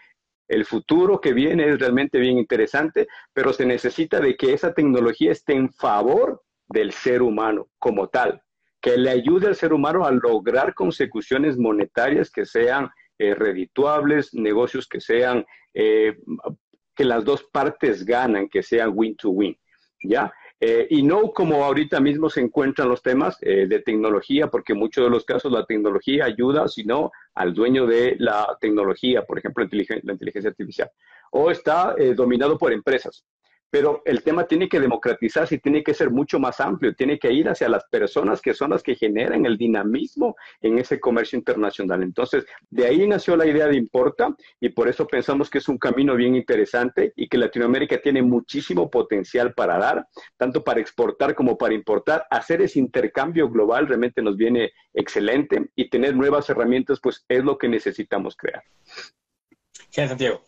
el 0.48 0.66
futuro 0.66 1.20
que 1.20 1.34
viene 1.34 1.68
es 1.68 1.80
realmente 1.80 2.20
bien 2.20 2.38
interesante, 2.38 3.08
pero 3.34 3.54
se 3.54 3.66
necesita 3.66 4.20
de 4.20 4.36
que 4.36 4.54
esa 4.54 4.74
tecnología 4.74 5.32
esté 5.32 5.54
en 5.54 5.72
favor 5.72 6.44
del 6.68 6.92
ser 6.92 7.22
humano 7.22 7.68
como 7.80 8.08
tal, 8.08 8.42
que 8.82 8.98
le 8.98 9.10
ayude 9.10 9.48
al 9.48 9.56
ser 9.56 9.74
humano 9.74 10.06
a 10.06 10.12
lograr 10.12 10.74
consecuciones 10.74 11.58
monetarias 11.58 12.30
que 12.32 12.46
sean 12.46 12.90
eh, 13.18 13.36
redituables, 13.36 14.34
negocios 14.34 14.88
que 14.88 15.00
sean, 15.00 15.46
eh, 15.74 16.18
que 16.96 17.06
las 17.06 17.24
dos 17.24 17.44
partes 17.52 18.06
ganan, 18.06 18.50
que 18.50 18.64
sean 18.64 18.92
win-to-win. 18.94 19.58
¿ya? 20.04 20.32
Eh, 20.66 20.88
y 20.92 21.04
no 21.04 21.34
como 21.34 21.66
ahorita 21.66 22.00
mismo 22.00 22.30
se 22.30 22.40
encuentran 22.40 22.88
los 22.88 23.02
temas 23.02 23.38
eh, 23.42 23.68
de 23.68 23.82
tecnología, 23.82 24.48
porque 24.48 24.72
en 24.72 24.80
muchos 24.80 25.04
de 25.04 25.10
los 25.10 25.26
casos 25.26 25.52
la 25.52 25.66
tecnología 25.66 26.24
ayuda, 26.24 26.70
sino 26.70 27.12
al 27.34 27.54
dueño 27.54 27.86
de 27.86 28.16
la 28.18 28.58
tecnología, 28.62 29.24
por 29.24 29.38
ejemplo, 29.38 29.68
la 29.70 30.14
inteligencia 30.14 30.52
artificial, 30.52 30.90
o 31.32 31.52
está 31.52 31.96
eh, 31.98 32.14
dominado 32.14 32.58
por 32.58 32.72
empresas 32.72 33.26
pero 33.74 34.04
el 34.06 34.22
tema 34.22 34.46
tiene 34.46 34.70
que 34.70 34.80
democratizarse 34.80 35.56
y 35.56 35.58
tiene 35.58 35.84
que 35.84 35.96
ser 35.96 36.12
mucho 36.12 36.38
más 36.38 36.60
amplio, 36.60 36.94
tiene 36.94 37.18
que 37.18 37.34
ir 37.34 37.50
hacia 37.50 37.68
las 37.68 37.84
personas 37.86 38.40
que 38.40 38.54
son 38.54 38.70
las 38.70 38.84
que 38.84 38.94
generan 38.94 39.48
el 39.48 39.58
dinamismo 39.58 40.36
en 40.62 40.78
ese 40.78 41.00
comercio 41.00 41.40
internacional. 41.40 42.04
Entonces, 42.04 42.46
de 42.70 42.86
ahí 42.86 43.08
nació 43.08 43.36
la 43.36 43.48
idea 43.48 43.66
de 43.66 43.76
Importa 43.76 44.36
y 44.60 44.70
por 44.70 44.90
eso 44.90 45.08
pensamos 45.08 45.50
que 45.50 45.58
es 45.58 45.68
un 45.68 45.80
camino 45.80 46.16
bien 46.16 46.36
interesante 46.36 47.14
y 47.16 47.28
que 47.28 47.40
Latinoamérica 47.40 48.00
tiene 48.00 48.22
muchísimo 48.22 48.92
potencial 48.92 49.56
para 49.56 49.80
dar, 49.80 50.08
tanto 50.38 50.64
para 50.64 50.80
exportar 50.80 51.34
como 51.34 51.58
para 51.58 51.74
importar. 51.74 52.28
Hacer 52.30 52.62
ese 52.62 52.78
intercambio 52.78 53.50
global 53.50 53.88
realmente 53.88 54.22
nos 54.22 54.38
viene 54.38 54.72
excelente 54.94 55.72
y 55.76 55.90
tener 55.90 56.16
nuevas 56.16 56.48
herramientas, 56.48 57.00
pues 57.02 57.26
es 57.28 57.44
lo 57.44 57.58
que 57.58 57.70
necesitamos 57.70 58.38
crear. 58.38 58.62
Santiago. 60.10 60.44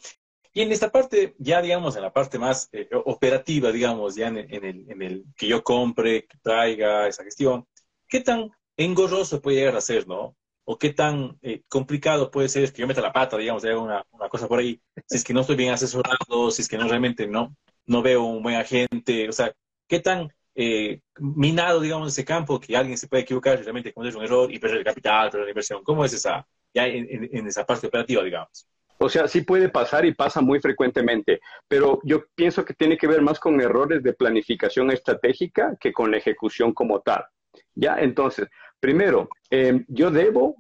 Y 0.55 0.61
en 0.61 0.71
esta 0.71 0.89
parte, 0.89 1.35
ya 1.37 1.61
digamos, 1.61 1.97
en 1.97 2.01
la 2.03 2.13
parte 2.13 2.39
más 2.39 2.69
eh, 2.71 2.87
operativa, 3.03 3.73
digamos, 3.73 4.15
ya 4.15 4.29
en 4.29 4.37
el, 4.37 5.25
que 5.35 5.47
yo 5.47 5.61
compre, 5.61 6.25
que 6.27 6.37
traiga 6.41 7.09
esa 7.09 7.25
gestión, 7.25 7.67
¿qué 8.07 8.21
tan 8.21 8.49
engorroso 8.77 9.41
puede 9.41 9.57
llegar 9.57 9.75
a 9.75 9.81
ser, 9.81 10.07
no? 10.07 10.37
O 10.63 10.77
qué 10.77 10.93
tan 10.93 11.37
eh, 11.41 11.63
complicado 11.67 12.31
puede 12.31 12.47
ser 12.47 12.71
que 12.71 12.81
yo 12.81 12.87
meta 12.87 13.01
la 13.01 13.11
pata, 13.11 13.35
digamos, 13.37 13.65
haga 13.65 13.79
una, 13.79 14.05
cosa 14.29 14.47
por 14.47 14.59
ahí, 14.59 14.81
si 15.05 15.17
es 15.17 15.25
que 15.25 15.33
no 15.33 15.41
estoy 15.41 15.57
bien 15.57 15.73
asesorado, 15.73 16.49
si 16.51 16.61
es 16.61 16.69
que 16.69 16.77
no 16.77 16.87
realmente 16.87 17.27
no, 17.27 17.53
no 17.85 18.01
veo 18.01 18.23
un 18.23 18.41
buen 18.41 18.55
agente, 18.55 19.27
o 19.27 19.33
sea, 19.33 19.51
qué 19.89 19.99
tan 19.99 20.29
eh, 20.55 21.01
minado, 21.19 21.81
digamos, 21.81 22.13
ese 22.13 22.23
campo 22.23 22.61
que 22.61 22.77
alguien 22.77 22.97
se 22.97 23.09
puede 23.09 23.23
equivocar 23.23 23.59
realmente 23.59 23.93
cometer 23.93 24.15
un 24.15 24.23
error 24.23 24.53
y 24.53 24.59
perder 24.59 24.77
el 24.77 24.85
capital, 24.85 25.29
perder 25.29 25.47
la 25.47 25.51
inversión. 25.51 25.83
¿Cómo 25.83 26.05
es 26.05 26.13
esa, 26.13 26.47
ya 26.73 26.87
en, 26.87 27.29
en 27.29 27.47
esa 27.47 27.65
parte 27.65 27.87
operativa, 27.87 28.23
digamos? 28.23 28.65
O 28.97 29.09
sea, 29.09 29.27
sí 29.27 29.41
puede 29.41 29.69
pasar 29.69 30.05
y 30.05 30.13
pasa 30.13 30.41
muy 30.41 30.59
frecuentemente, 30.59 31.41
pero 31.67 31.99
yo 32.03 32.23
pienso 32.33 32.63
que 32.63 32.73
tiene 32.73 32.97
que 32.97 33.07
ver 33.07 33.21
más 33.21 33.39
con 33.39 33.59
errores 33.59 34.01
de 34.03 34.13
planificación 34.13 34.91
estratégica 34.91 35.75
que 35.79 35.91
con 35.91 36.11
la 36.11 36.17
ejecución 36.17 36.73
como 36.73 37.01
tal. 37.01 37.25
Ya, 37.73 37.97
entonces, 37.99 38.47
primero, 38.79 39.29
eh, 39.49 39.83
yo 39.87 40.11
debo 40.11 40.55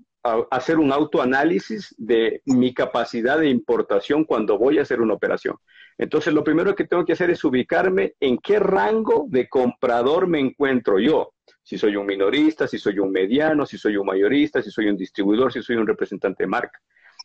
hacer 0.49 0.79
un 0.79 0.91
autoanálisis 0.91 1.93
de 1.97 2.41
mi 2.45 2.73
capacidad 2.73 3.37
de 3.37 3.49
importación 3.49 4.25
cuando 4.25 4.57
voy 4.57 4.79
a 4.79 4.81
hacer 4.81 4.99
una 4.99 5.13
operación. 5.13 5.55
Entonces, 5.97 6.33
lo 6.33 6.43
primero 6.43 6.75
que 6.75 6.85
tengo 6.85 7.05
que 7.05 7.13
hacer 7.13 7.29
es 7.29 7.43
ubicarme 7.43 8.15
en 8.19 8.39
qué 8.39 8.59
rango 8.59 9.27
de 9.29 9.47
comprador 9.47 10.27
me 10.27 10.39
encuentro 10.39 10.99
yo. 10.99 11.33
Si 11.61 11.77
soy 11.77 11.95
un 11.95 12.07
minorista, 12.07 12.67
si 12.67 12.79
soy 12.79 12.99
un 12.99 13.11
mediano, 13.11 13.65
si 13.65 13.77
soy 13.77 13.97
un 13.97 14.05
mayorista, 14.07 14.61
si 14.61 14.71
soy 14.71 14.87
un 14.87 14.97
distribuidor, 14.97 15.53
si 15.53 15.61
soy 15.61 15.75
un 15.75 15.87
representante 15.87 16.43
de 16.43 16.47
marca. 16.47 16.79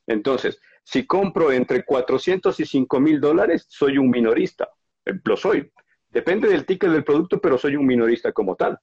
Entonces, 0.06 0.60
si 0.84 1.06
compro 1.06 1.52
entre 1.52 1.84
400 1.84 2.58
y 2.60 2.66
5 2.66 3.00
mil 3.00 3.20
dólares, 3.20 3.66
soy 3.68 3.98
un 3.98 4.10
minorista. 4.10 4.68
Eh, 5.04 5.12
lo 5.24 5.36
soy. 5.36 5.70
Depende 6.08 6.48
del 6.48 6.66
ticket 6.66 6.90
del 6.90 7.04
producto, 7.04 7.40
pero 7.40 7.58
soy 7.58 7.76
un 7.76 7.86
minorista 7.86 8.32
como 8.32 8.56
tal. 8.56 8.78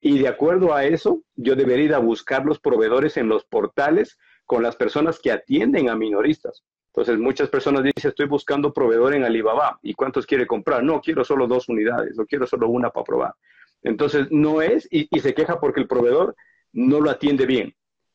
Y 0.00 0.18
de 0.18 0.28
acuerdo 0.28 0.74
a 0.74 0.84
eso, 0.84 1.22
yo 1.36 1.54
debería 1.54 1.84
ir 1.84 1.94
a 1.94 1.98
buscar 1.98 2.44
los 2.44 2.58
proveedores 2.58 3.16
en 3.16 3.28
los 3.28 3.44
portales 3.44 4.18
con 4.44 4.62
las 4.62 4.74
personas 4.74 5.20
que 5.20 5.30
atienden 5.30 5.88
a 5.88 5.94
minoristas. 5.94 6.64
Entonces, 6.88 7.18
muchas 7.18 7.48
personas 7.48 7.84
dicen, 7.84 8.10
estoy 8.10 8.26
buscando 8.26 8.72
proveedor 8.72 9.14
en 9.14 9.24
Alibaba. 9.24 9.78
¿Y 9.80 9.94
cuántos 9.94 10.26
quiere 10.26 10.46
comprar? 10.46 10.82
No, 10.82 11.00
quiero 11.00 11.24
solo 11.24 11.46
dos 11.46 11.68
unidades 11.68 12.18
o 12.18 12.26
quiero 12.26 12.46
solo 12.46 12.68
una 12.68 12.90
para 12.90 13.04
probar. 13.04 13.34
Entonces, 13.82 14.26
no 14.30 14.60
es, 14.60 14.86
y, 14.90 15.08
se 15.20 15.34
queja 15.34 15.58
porque 15.58 15.80
el 15.80 15.88
proveedor 15.88 16.36
no 16.72 17.00
lo 17.00 17.10
atiende 17.10 17.46
bien. 17.46 17.74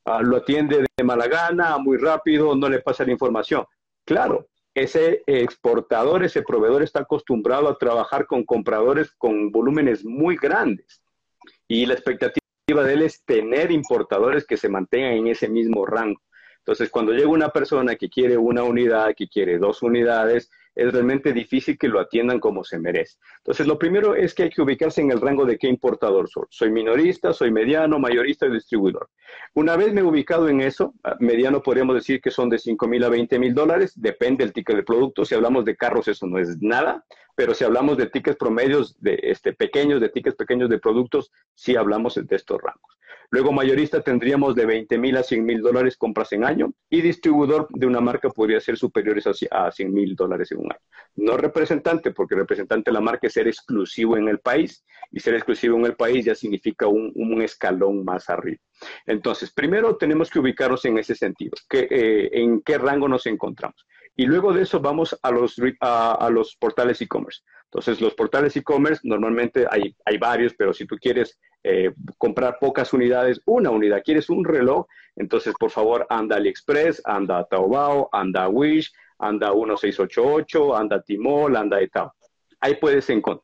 Ah, 0.10 0.22
lo 0.24 0.38
atiende 0.38 0.86
de 0.96 1.04
mala 1.04 1.28
gana, 1.28 1.78
muy 1.78 1.98
rápido, 1.98 2.56
no 2.56 2.70
le 2.70 2.80
pasa 2.80 3.04
la 3.04 3.12
información. 3.12 3.66
Claro, 4.06 4.48
ese 4.74 5.22
exportador, 5.28 6.24
ese 6.24 6.44
proveedor 6.44 6.82
está 6.82 7.02
acostumbrado 7.02 7.68
a 7.68 7.78
trabajar 7.78 8.26
con 8.26 8.46
compradores 8.46 9.12
con 9.18 9.52
volúmenes 9.52 10.06
muy 10.06 10.38
grandes. 10.38 11.04
Y 11.68 11.86
la 11.86 11.94
expectativa 11.94 12.40
de 12.86 12.94
él 12.94 13.02
es 13.02 13.22
tener 13.26 13.70
importadores 13.70 14.46
que 14.46 14.56
se 14.56 14.70
mantengan 14.70 15.12
en 15.12 15.28
ese 15.28 15.50
mismo 15.50 15.86
rango. 15.86 16.22
Entonces, 16.60 16.90
cuando 16.90 17.12
llega 17.12 17.28
una 17.28 17.50
persona 17.50 17.98
que 17.98 18.08
quiere 18.08 18.38
una 18.38 18.64
unidad, 18.64 19.14
que 19.14 19.28
quiere 19.28 19.58
dos 19.58 19.84
unidades, 19.84 20.50
es 20.78 20.94
realmente 20.94 21.34
difícil 21.34 21.78
que 21.78 21.88
lo 21.88 22.00
atiendan 22.00 22.40
como 22.40 22.64
se 22.64 22.80
merece. 22.80 23.18
Entonces, 23.38 23.66
lo 23.66 23.80
primero 23.80 24.16
es 24.16 24.34
que 24.36 24.44
hay 24.44 24.50
que 24.50 24.62
ubicarse 24.62 25.02
en 25.02 25.12
el 25.12 25.20
rango 25.20 25.46
de 25.46 25.58
qué 25.58 25.68
importador 25.68 26.30
soy. 26.30 26.46
Soy 26.50 26.72
minorista, 26.72 27.34
soy 27.34 27.52
mediano, 27.52 28.00
mayorista 28.00 28.46
y 28.46 28.52
distribuidor. 28.52 29.10
Una 29.56 29.76
vez 29.76 29.92
me 29.92 30.02
he 30.02 30.04
ubicado 30.04 30.48
en 30.48 30.62
eso, 30.62 30.94
ah, 31.04 31.16
mediano 31.20 31.64
podríamos 31.64 31.96
decir 31.96 32.22
que 32.22 32.30
son 32.30 32.50
de 32.50 32.60
5 32.60 32.88
mil 32.88 33.04
a 33.04 33.10
20 33.10 33.40
mil 33.40 33.56
dólares, 33.56 33.94
depende 33.96 34.44
del 34.44 34.54
ticket 34.54 34.76
de 34.76 34.84
producto. 34.84 35.26
Si 35.26 35.34
hablamos 35.34 35.66
de 35.66 35.76
carros, 35.76 36.08
eso 36.08 36.28
no 36.28 36.38
es 36.38 36.62
nada, 36.62 37.04
pero 37.36 37.56
si 37.56 37.64
hablamos 37.64 37.98
de 37.98 38.08
tickets 38.08 38.38
promedios 38.38 39.00
de 39.02 39.20
este, 39.24 39.54
pequeños, 39.54 40.00
de 40.00 40.10
tickets 40.10 40.36
pequeños 40.36 40.70
de 40.70 40.78
productos, 40.78 41.32
sí 41.56 41.76
hablamos 41.76 42.16
de 42.16 42.36
estos 42.36 42.62
rangos. 42.62 42.98
Luego 43.30 43.52
mayorista 43.52 44.02
tendríamos 44.02 44.56
de 44.56 44.66
20 44.66 44.98
mil 44.98 45.18
a 45.18 45.24
100 45.24 45.46
mil 45.46 45.62
dólares 45.62 45.98
compras 45.98 46.32
en 46.32 46.46
año 46.46 46.74
y 46.90 47.02
distribuidor 47.02 47.68
de 47.72 47.86
una 47.86 48.00
marca 48.00 48.30
podría 48.30 48.62
ser 48.62 48.78
superiores 48.78 49.28
a 49.52 49.72
100 49.72 49.94
mil 49.94 50.16
dólares 50.16 50.52
en 50.54 50.60
un 50.60 50.72
año. 50.72 50.82
No 51.16 51.36
representante, 51.36 52.12
porque 52.12 52.36
representante 52.36 52.90
de 52.90 52.94
la 52.94 53.02
marca 53.02 53.28
es 53.28 53.34
ser 53.34 53.48
exclusivo 53.48 54.16
en 54.16 54.30
el 54.30 54.40
país 54.40 54.86
y 55.12 55.20
ser 55.20 55.34
exclusivo 55.34 55.78
en 55.78 55.86
el 55.86 55.96
país 55.96 56.24
ya 56.26 56.36
significa 56.36 56.88
un, 56.88 57.42
escalón 57.42 58.04
más 58.04 58.30
arriba. 58.30 58.60
Entonces, 59.06 59.52
primero 59.52 59.98
tenemos 59.98 60.30
que 60.30 60.40
ubicarnos 60.40 60.84
en 60.86 60.98
ese 60.98 61.14
sentido, 61.14 61.52
que, 61.70 61.88
eh, 61.90 62.30
en 62.32 62.62
qué 62.62 62.78
rango 62.78 63.08
nos 63.08 63.26
encontramos. 63.26 63.86
Y 64.16 64.26
luego 64.26 64.54
de 64.54 64.64
eso 64.64 64.80
vamos 64.80 65.18
a 65.22 65.32
los, 65.32 65.56
a 65.82 66.30
los 66.32 66.56
portales 66.56 67.00
e-commerce. 67.02 67.42
Entonces, 67.66 68.02
los 68.02 68.16
portales 68.16 68.56
e-commerce 68.56 69.02
normalmente 69.04 69.68
hay, 69.70 69.96
hay 70.06 70.18
varios, 70.18 70.54
pero 70.58 70.74
si 70.74 70.88
tú 70.88 70.96
quieres 71.00 71.38
eh, 71.64 71.94
comprar 72.18 72.58
pocas 72.60 72.94
unidades, 72.94 73.42
una 73.46 73.70
unidad, 73.70 74.02
quieres 74.04 74.30
un 74.30 74.46
reloj, 74.46 74.86
entonces 75.16 75.54
por 75.60 75.72
favor 75.72 76.06
anda 76.10 76.38
AliExpress, 76.38 77.02
anda 77.06 77.46
Taobao, 77.46 78.10
anda 78.12 78.48
Wish, 78.48 78.92
anda 79.20 79.48
a 79.50 79.54
1688, 79.54 80.76
anda 80.76 81.02
Timol, 81.02 81.56
anda 81.56 81.82
Etao. 81.82 82.14
Ahí 82.60 82.76
puedes 82.76 83.10
encontrar. 83.10 83.44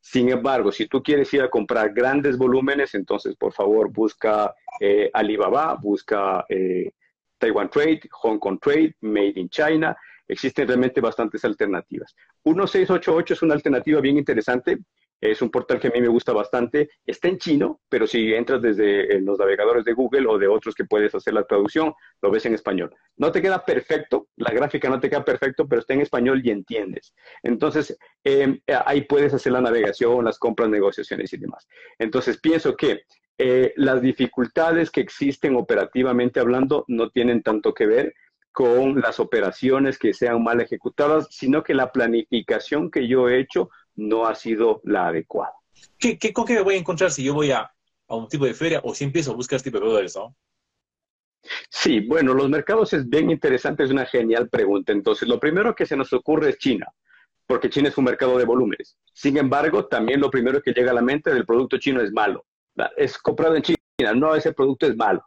Sin 0.00 0.30
embargo, 0.30 0.72
si 0.72 0.86
tú 0.86 1.02
quieres 1.02 1.32
ir 1.34 1.42
a 1.42 1.50
comprar 1.50 1.92
grandes 1.92 2.38
volúmenes, 2.38 2.94
entonces 2.94 3.36
por 3.36 3.52
favor 3.52 3.90
busca 3.92 4.54
eh, 4.80 5.10
Alibaba, 5.12 5.74
busca 5.74 6.44
eh, 6.48 6.92
Taiwan 7.36 7.70
Trade, 7.70 8.00
Hong 8.10 8.38
Kong 8.38 8.58
Trade, 8.60 8.94
Made 9.00 9.34
in 9.36 9.48
China 9.48 9.96
existen 10.28 10.68
realmente 10.68 11.00
bastantes 11.00 11.44
alternativas. 11.44 12.14
1688 12.44 13.34
es 13.34 13.42
una 13.42 13.54
alternativa 13.54 14.00
bien 14.00 14.18
interesante. 14.18 14.78
Es 15.20 15.42
un 15.42 15.50
portal 15.50 15.80
que 15.80 15.88
a 15.88 15.90
mí 15.90 16.00
me 16.00 16.08
gusta 16.08 16.32
bastante. 16.32 16.90
Está 17.04 17.28
en 17.28 17.38
chino, 17.38 17.80
pero 17.88 18.06
si 18.06 18.32
entras 18.34 18.62
desde 18.62 19.16
eh, 19.16 19.20
los 19.20 19.38
navegadores 19.38 19.84
de 19.84 19.92
Google 19.92 20.26
o 20.28 20.38
de 20.38 20.48
otros 20.48 20.74
que 20.74 20.84
puedes 20.84 21.14
hacer 21.14 21.34
la 21.34 21.44
traducción, 21.44 21.92
lo 22.22 22.30
ves 22.30 22.46
en 22.46 22.54
español. 22.54 22.94
No 23.16 23.32
te 23.32 23.42
queda 23.42 23.64
perfecto, 23.64 24.28
la 24.36 24.52
gráfica 24.52 24.88
no 24.88 25.00
te 25.00 25.10
queda 25.10 25.24
perfecto, 25.24 25.66
pero 25.68 25.80
está 25.80 25.94
en 25.94 26.02
español 26.02 26.40
y 26.44 26.50
entiendes. 26.50 27.14
Entonces, 27.42 27.96
em, 28.22 28.60
ahí 28.86 29.02
puedes 29.02 29.34
hacer 29.34 29.52
la 29.52 29.60
navegación, 29.60 30.24
las 30.24 30.38
compras, 30.38 30.68
negociaciones 30.68 31.32
y 31.32 31.36
demás. 31.36 31.66
Entonces, 31.98 32.38
pienso 32.40 32.76
que 32.76 33.02
eh, 33.38 33.72
las 33.76 34.02
dificultades 34.02 34.90
que 34.90 35.00
existen 35.00 35.54
operativamente 35.54 36.40
hablando 36.40 36.84
no 36.88 37.10
tienen 37.10 37.42
tanto 37.42 37.72
que 37.72 37.86
ver 37.86 38.14
con 38.50 39.00
las 39.00 39.20
operaciones 39.20 39.98
que 39.98 40.12
sean 40.12 40.42
mal 40.42 40.60
ejecutadas, 40.60 41.28
sino 41.30 41.62
que 41.62 41.74
la 41.74 41.92
planificación 41.92 42.90
que 42.90 43.06
yo 43.06 43.28
he 43.28 43.38
hecho 43.38 43.70
no 43.98 44.26
ha 44.26 44.34
sido 44.34 44.80
la 44.84 45.08
adecuada. 45.08 45.52
¿Qué, 45.98 46.18
qué, 46.18 46.32
¿Con 46.32 46.46
qué 46.46 46.54
me 46.54 46.62
voy 46.62 46.74
a 46.74 46.78
encontrar 46.78 47.10
si 47.10 47.24
yo 47.24 47.34
voy 47.34 47.50
a, 47.50 47.70
a 48.08 48.16
un 48.16 48.28
tipo 48.28 48.44
de 48.44 48.54
feria 48.54 48.80
o 48.84 48.94
si 48.94 49.04
empiezo 49.04 49.32
a 49.32 49.34
buscar 49.34 49.56
este 49.56 49.70
tipo 49.70 49.80
de? 49.80 50.10
¿no? 50.14 50.34
Sí, 51.68 52.00
bueno, 52.00 52.34
los 52.34 52.48
mercados 52.48 52.92
es 52.92 53.08
bien 53.08 53.30
interesante, 53.30 53.84
es 53.84 53.90
una 53.90 54.06
genial 54.06 54.48
pregunta. 54.48 54.92
Entonces, 54.92 55.28
lo 55.28 55.38
primero 55.38 55.74
que 55.74 55.86
se 55.86 55.96
nos 55.96 56.12
ocurre 56.12 56.50
es 56.50 56.58
China, 56.58 56.86
porque 57.46 57.70
China 57.70 57.88
es 57.88 57.98
un 57.98 58.04
mercado 58.04 58.38
de 58.38 58.44
volúmenes. 58.44 58.98
Sin 59.12 59.36
embargo, 59.36 59.86
también 59.86 60.20
lo 60.20 60.30
primero 60.30 60.62
que 60.62 60.72
llega 60.72 60.92
a 60.92 60.94
la 60.94 61.02
mente 61.02 61.32
del 61.32 61.46
producto 61.46 61.78
chino 61.78 62.00
es 62.00 62.12
malo. 62.12 62.44
Es 62.96 63.18
comprado 63.18 63.56
en 63.56 63.62
China, 63.62 63.78
no, 64.14 64.34
ese 64.34 64.52
producto 64.52 64.86
es 64.86 64.96
malo. 64.96 65.24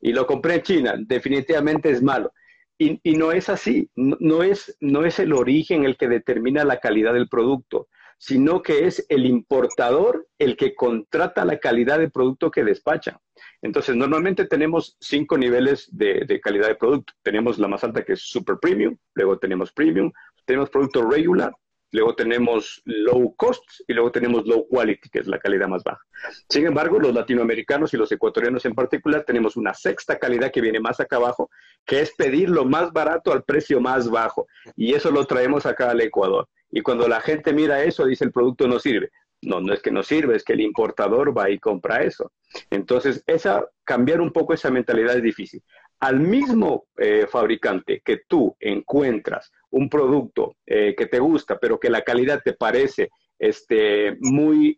Y 0.00 0.12
lo 0.12 0.26
compré 0.26 0.54
en 0.54 0.62
China, 0.62 0.94
definitivamente 0.98 1.90
es 1.90 2.02
malo. 2.02 2.32
Y, 2.78 3.00
no 3.16 3.32
es 3.32 3.48
así, 3.48 3.88
no, 3.94 4.42
es, 4.42 4.76
no 4.80 5.06
es 5.06 5.18
el 5.18 5.32
origen 5.32 5.84
el 5.84 5.96
que 5.96 6.08
determina 6.08 6.62
la 6.62 6.78
calidad 6.78 7.14
del 7.14 7.28
producto, 7.28 7.88
sino 8.18 8.62
que 8.62 8.86
es 8.86 9.04
el 9.08 9.26
importador 9.26 10.26
el 10.38 10.56
que 10.56 10.74
contrata 10.74 11.44
la 11.44 11.58
calidad 11.58 11.98
del 11.98 12.10
producto 12.10 12.50
que 12.50 12.64
despacha. 12.64 13.20
Entonces, 13.62 13.94
normalmente 13.96 14.46
tenemos 14.46 14.96
cinco 15.00 15.36
niveles 15.36 15.88
de, 15.92 16.24
de, 16.26 16.40
calidad 16.40 16.68
de 16.68 16.74
producto. 16.74 17.12
Tenemos 17.22 17.58
la 17.58 17.68
más 17.68 17.84
alta 17.84 18.04
que 18.04 18.14
es 18.14 18.22
super 18.22 18.56
premium, 18.60 18.96
luego 19.14 19.38
tenemos 19.38 19.72
premium, 19.72 20.10
tenemos 20.44 20.70
producto 20.70 21.02
regular, 21.08 21.52
luego 21.92 22.14
tenemos 22.14 22.82
low 22.84 23.34
cost 23.36 23.62
y 23.86 23.92
luego 23.92 24.10
tenemos 24.10 24.46
low 24.46 24.66
quality, 24.68 25.08
que 25.08 25.20
es 25.20 25.26
la 25.26 25.38
calidad 25.38 25.68
más 25.68 25.82
baja. 25.84 26.00
Sin 26.48 26.66
embargo, 26.66 26.98
los 26.98 27.14
latinoamericanos 27.14 27.92
y 27.94 27.96
los 27.96 28.10
ecuatorianos 28.12 28.64
en 28.64 28.74
particular 28.74 29.24
tenemos 29.24 29.56
una 29.56 29.74
sexta 29.74 30.18
calidad 30.18 30.50
que 30.50 30.60
viene 30.60 30.80
más 30.80 31.00
acá 31.00 31.16
abajo, 31.16 31.50
que 31.84 32.00
es 32.00 32.12
pedir 32.14 32.50
lo 32.50 32.64
más 32.64 32.92
barato 32.92 33.32
al 33.32 33.44
precio 33.44 33.80
más 33.80 34.10
bajo. 34.10 34.46
Y 34.74 34.94
eso 34.94 35.10
lo 35.10 35.24
traemos 35.24 35.66
acá 35.66 35.90
al 35.90 36.00
Ecuador. 36.00 36.48
Y 36.76 36.82
cuando 36.82 37.08
la 37.08 37.22
gente 37.22 37.54
mira 37.54 37.82
eso, 37.82 38.04
dice 38.04 38.26
el 38.26 38.32
producto 38.32 38.68
no 38.68 38.78
sirve. 38.78 39.08
No, 39.40 39.62
no 39.62 39.72
es 39.72 39.80
que 39.80 39.90
no 39.90 40.02
sirve, 40.02 40.36
es 40.36 40.44
que 40.44 40.52
el 40.52 40.60
importador 40.60 41.34
va 41.34 41.48
y 41.48 41.58
compra 41.58 42.02
eso. 42.02 42.32
Entonces, 42.68 43.24
esa, 43.26 43.64
cambiar 43.82 44.20
un 44.20 44.30
poco 44.30 44.52
esa 44.52 44.70
mentalidad 44.70 45.16
es 45.16 45.22
difícil. 45.22 45.62
Al 46.00 46.20
mismo 46.20 46.88
eh, 46.98 47.26
fabricante 47.30 48.02
que 48.04 48.24
tú 48.28 48.54
encuentras 48.60 49.50
un 49.70 49.88
producto 49.88 50.56
eh, 50.66 50.94
que 50.94 51.06
te 51.06 51.18
gusta, 51.18 51.58
pero 51.58 51.80
que 51.80 51.88
la 51.88 52.02
calidad 52.02 52.42
te 52.44 52.52
parece 52.52 53.08
este, 53.38 54.18
muy, 54.20 54.76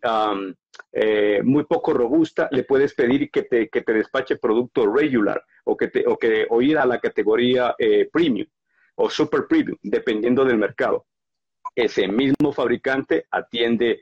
eh, 0.93 1.41
muy 1.43 1.65
poco 1.65 1.91
robusta, 1.91 2.47
le 2.51 2.63
puedes 2.63 2.93
pedir 2.93 3.29
que 3.29 3.43
te, 3.43 3.67
que 3.67 3.81
te 3.81 3.91
despache 3.91 4.37
producto 4.37 4.89
regular 4.89 5.43
o, 5.65 5.75
que 5.75 5.89
te, 5.89 6.07
o, 6.07 6.15
que, 6.17 6.47
o 6.49 6.61
ir 6.61 6.77
a 6.77 6.85
la 6.85 7.01
categoría 7.01 7.75
premium 8.13 8.47
o 8.95 9.09
super 9.09 9.47
premium, 9.49 9.77
dependiendo 9.81 10.45
del 10.45 10.57
mercado. 10.57 11.05
Ese 11.75 12.07
mismo 12.07 12.51
fabricante 12.51 13.25
atiende 13.31 14.01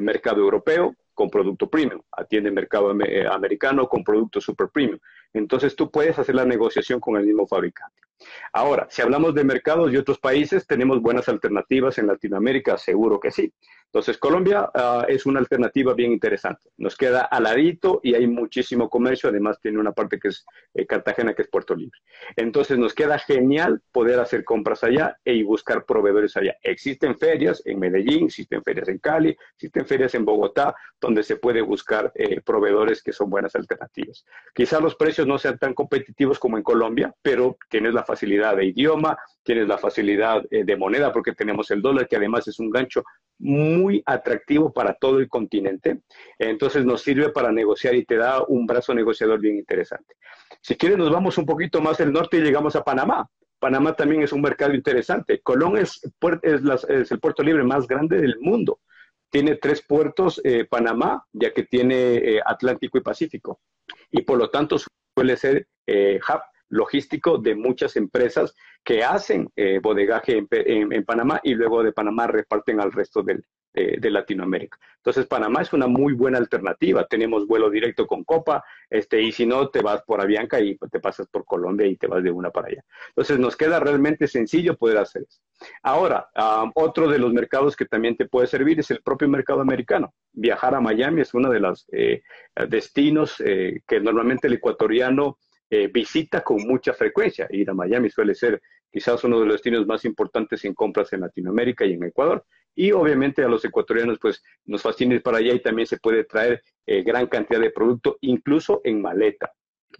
mercado 0.00 0.40
europeo 0.40 0.94
con 1.12 1.30
producto 1.30 1.68
premium, 1.68 2.00
atiende 2.12 2.50
mercado 2.50 2.90
americano 3.30 3.88
con 3.88 4.04
producto 4.04 4.40
super 4.40 4.68
premium. 4.68 4.98
Entonces 5.32 5.74
tú 5.74 5.90
puedes 5.90 6.18
hacer 6.18 6.34
la 6.34 6.44
negociación 6.44 7.00
con 7.00 7.16
el 7.16 7.24
mismo 7.24 7.46
fabricante. 7.46 8.03
Ahora, 8.52 8.86
si 8.90 9.02
hablamos 9.02 9.34
de 9.34 9.44
mercados 9.44 9.92
y 9.92 9.96
otros 9.96 10.18
países, 10.18 10.66
tenemos 10.66 11.00
buenas 11.00 11.28
alternativas 11.28 11.98
en 11.98 12.06
Latinoamérica, 12.06 12.78
seguro 12.78 13.18
que 13.20 13.30
sí. 13.30 13.52
Entonces, 13.94 14.18
Colombia 14.18 14.68
ah, 14.74 15.06
es 15.08 15.24
una 15.24 15.38
alternativa 15.38 15.94
bien 15.94 16.10
interesante. 16.10 16.68
Nos 16.78 16.96
queda 16.96 17.22
aladito 17.26 18.00
y 18.02 18.14
hay 18.16 18.26
muchísimo 18.26 18.90
comercio. 18.90 19.28
Además, 19.30 19.60
tiene 19.60 19.78
una 19.78 19.92
parte 19.92 20.18
que 20.18 20.28
es 20.28 20.44
eh, 20.74 20.84
Cartagena, 20.84 21.32
que 21.32 21.42
es 21.42 21.48
Puerto 21.48 21.76
Libre. 21.76 21.96
Entonces, 22.34 22.76
nos 22.76 22.92
queda 22.92 23.20
genial 23.20 23.82
poder 23.92 24.18
hacer 24.18 24.42
compras 24.42 24.82
allá 24.82 25.16
y 25.24 25.44
buscar 25.44 25.84
proveedores 25.84 26.36
allá. 26.36 26.56
Existen 26.60 27.16
ferias 27.16 27.62
en 27.66 27.78
Medellín, 27.78 28.24
existen 28.24 28.64
ferias 28.64 28.88
en 28.88 28.98
Cali, 28.98 29.36
existen 29.52 29.86
ferias 29.86 30.12
en 30.16 30.24
Bogotá, 30.24 30.74
donde 31.00 31.22
se 31.22 31.36
puede 31.36 31.62
buscar 31.62 32.10
eh, 32.16 32.40
proveedores 32.40 33.00
que 33.00 33.12
son 33.12 33.30
buenas 33.30 33.54
alternativas. 33.54 34.24
Quizás 34.52 34.82
los 34.82 34.96
precios 34.96 35.28
no 35.28 35.38
sean 35.38 35.56
tan 35.56 35.72
competitivos 35.72 36.40
como 36.40 36.56
en 36.56 36.64
Colombia, 36.64 37.14
pero 37.22 37.56
tienes 37.68 37.94
la 37.94 38.02
facilidad 38.02 38.13
de 38.20 38.64
idioma, 38.64 39.16
tienes 39.42 39.68
la 39.68 39.78
facilidad 39.78 40.42
eh, 40.50 40.64
de 40.64 40.76
moneda, 40.76 41.12
porque 41.12 41.32
tenemos 41.32 41.70
el 41.70 41.82
dólar, 41.82 42.08
que 42.08 42.16
además 42.16 42.48
es 42.48 42.58
un 42.58 42.70
gancho 42.70 43.04
muy 43.38 44.02
atractivo 44.06 44.72
para 44.72 44.94
todo 44.94 45.18
el 45.18 45.28
continente. 45.28 46.02
Entonces 46.38 46.84
nos 46.84 47.02
sirve 47.02 47.30
para 47.30 47.52
negociar 47.52 47.94
y 47.94 48.04
te 48.04 48.16
da 48.16 48.42
un 48.46 48.66
brazo 48.66 48.94
negociador 48.94 49.40
bien 49.40 49.56
interesante. 49.56 50.14
Si 50.60 50.76
quieres, 50.76 50.98
nos 50.98 51.10
vamos 51.10 51.36
un 51.38 51.46
poquito 51.46 51.80
más 51.80 52.00
al 52.00 52.12
norte 52.12 52.38
y 52.38 52.42
llegamos 52.42 52.76
a 52.76 52.84
Panamá. 52.84 53.28
Panamá 53.58 53.94
también 53.94 54.22
es 54.22 54.32
un 54.32 54.42
mercado 54.42 54.74
interesante. 54.74 55.40
Colón 55.40 55.78
es, 55.78 56.00
el 56.02 57.20
puerto 57.20 57.42
libre 57.42 57.64
más 57.64 57.86
grande 57.86 58.20
del 58.20 58.38
mundo. 58.40 58.80
Tiene 59.30 59.56
tres 59.56 59.82
puertos, 59.82 60.40
eh, 60.44 60.64
Panamá, 60.64 61.24
ya 61.32 61.52
que 61.52 61.64
tiene 61.64 62.14
eh, 62.16 62.40
Atlántico 62.44 62.98
y 62.98 63.00
Pacífico. 63.00 63.60
Y 64.10 64.22
por 64.22 64.38
lo 64.38 64.50
tanto 64.50 64.76
suele 65.16 65.36
ser 65.36 65.66
eh, 65.86 66.20
hub 66.28 66.40
logístico 66.68 67.38
de 67.38 67.54
muchas 67.54 67.96
empresas 67.96 68.54
que 68.82 69.02
hacen 69.02 69.50
eh, 69.56 69.80
bodegaje 69.82 70.46
en, 70.50 71.04
Panamá 71.04 71.40
y 71.42 71.54
luego 71.54 71.82
de 71.82 71.92
Panamá 71.92 72.26
reparten 72.26 72.80
al 72.80 72.92
resto 72.92 73.22
del, 73.22 73.44
de 73.72 74.10
Latinoamérica. 74.10 74.78
Entonces, 75.04 75.26
Panamá 75.26 75.60
es 75.60 75.72
una 75.74 75.86
muy 75.86 76.14
buena 76.14 76.38
alternativa. 76.38 77.06
Tenemos 77.06 77.46
vuelo 77.46 77.68
directo 77.68 78.06
con 78.06 78.24
Copa, 78.24 78.64
este, 78.88 79.20
y 79.20 79.32
si 79.32 79.44
no, 79.44 79.68
te 79.68 79.82
vas 79.82 80.02
por 80.02 80.20
Avianca 80.20 80.58
y 80.60 80.78
te 80.90 80.98
pasas 80.98 81.26
por 81.26 81.44
Colombia 81.44 81.86
y 81.86 81.96
te 81.96 82.06
vas 82.06 82.22
de 82.22 82.30
una 82.30 82.50
para 82.50 82.68
allá. 82.68 82.84
Entonces, 83.08 83.38
nos 83.38 83.54
queda 83.54 83.80
realmente 83.80 84.26
sencillo 84.26 84.78
poder 84.78 84.96
hacer 84.96 85.22
eso. 85.28 85.40
Ahora, 85.82 86.28
otro 86.74 87.08
de 87.08 87.18
los 87.18 87.34
mercados 87.34 87.76
que 87.76 87.84
también 87.84 88.16
te 88.16 88.26
puede 88.26 88.46
servir 88.46 88.80
es 88.80 88.90
el 88.90 89.02
propio 89.02 89.28
mercado 89.28 89.60
americano. 89.60 90.14
Viajar 90.32 90.74
a 90.74 90.80
Miami 90.80 91.20
es 91.20 91.34
uno 91.34 91.50
de 91.50 91.60
los 91.60 91.86
eh, 91.92 92.22
destinos 92.68 93.42
eh, 93.44 93.82
que 93.86 94.00
normalmente 94.00 94.46
el 94.46 94.54
ecuatoriano 94.54 95.38
eh, 95.70 95.88
visita 95.88 96.42
con 96.42 96.62
mucha 96.66 96.92
frecuencia. 96.92 97.46
Ir 97.50 97.70
a 97.70 97.74
Miami 97.74 98.10
suele 98.10 98.34
ser 98.34 98.60
quizás 98.90 99.24
uno 99.24 99.40
de 99.40 99.46
los 99.46 99.54
destinos 99.56 99.86
más 99.86 100.04
importantes 100.04 100.64
en 100.64 100.74
compras 100.74 101.12
en 101.12 101.22
Latinoamérica 101.22 101.84
y 101.84 101.94
en 101.94 102.04
Ecuador. 102.04 102.44
Y 102.76 102.92
obviamente 102.92 103.42
a 103.42 103.48
los 103.48 103.64
ecuatorianos 103.64 104.18
pues 104.20 104.42
nos 104.64 104.82
fascina 104.82 105.14
ir 105.14 105.22
para 105.22 105.38
allá 105.38 105.52
y 105.52 105.62
también 105.62 105.86
se 105.86 105.98
puede 105.98 106.24
traer 106.24 106.62
eh, 106.86 107.02
gran 107.02 107.26
cantidad 107.26 107.60
de 107.60 107.70
producto, 107.70 108.18
incluso 108.20 108.80
en 108.84 109.00
maleta, 109.00 109.52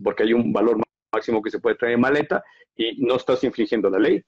porque 0.02 0.24
hay 0.24 0.32
un 0.32 0.52
valor 0.52 0.80
máximo 1.12 1.42
que 1.42 1.50
se 1.50 1.60
puede 1.60 1.76
traer 1.76 1.94
en 1.94 2.00
maleta 2.00 2.42
y 2.76 3.04
no 3.04 3.16
estás 3.16 3.44
infringiendo 3.44 3.88
la 3.88 3.98
ley 3.98 4.22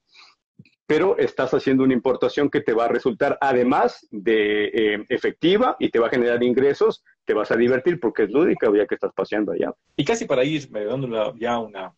pero 0.87 1.17
estás 1.17 1.53
haciendo 1.53 1.83
una 1.83 1.93
importación 1.93 2.49
que 2.49 2.61
te 2.61 2.73
va 2.73 2.85
a 2.85 2.87
resultar, 2.87 3.37
además 3.41 4.07
de 4.09 4.67
eh, 4.67 5.05
efectiva 5.09 5.75
y 5.79 5.89
te 5.89 5.99
va 5.99 6.07
a 6.07 6.09
generar 6.09 6.41
ingresos, 6.41 7.03
te 7.25 7.33
vas 7.33 7.51
a 7.51 7.57
divertir 7.57 7.99
porque 7.99 8.23
es 8.23 8.31
lúdica 8.31 8.71
ya 8.73 8.87
que 8.87 8.95
estás 8.95 9.11
paseando 9.13 9.51
allá. 9.51 9.73
Y 9.97 10.05
casi 10.05 10.25
para 10.25 10.45
ir 10.45 10.69
dando 10.71 11.35
ya 11.37 11.59
una, 11.59 11.93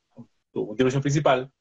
motivación 0.53 1.03
principal, 1.03 1.51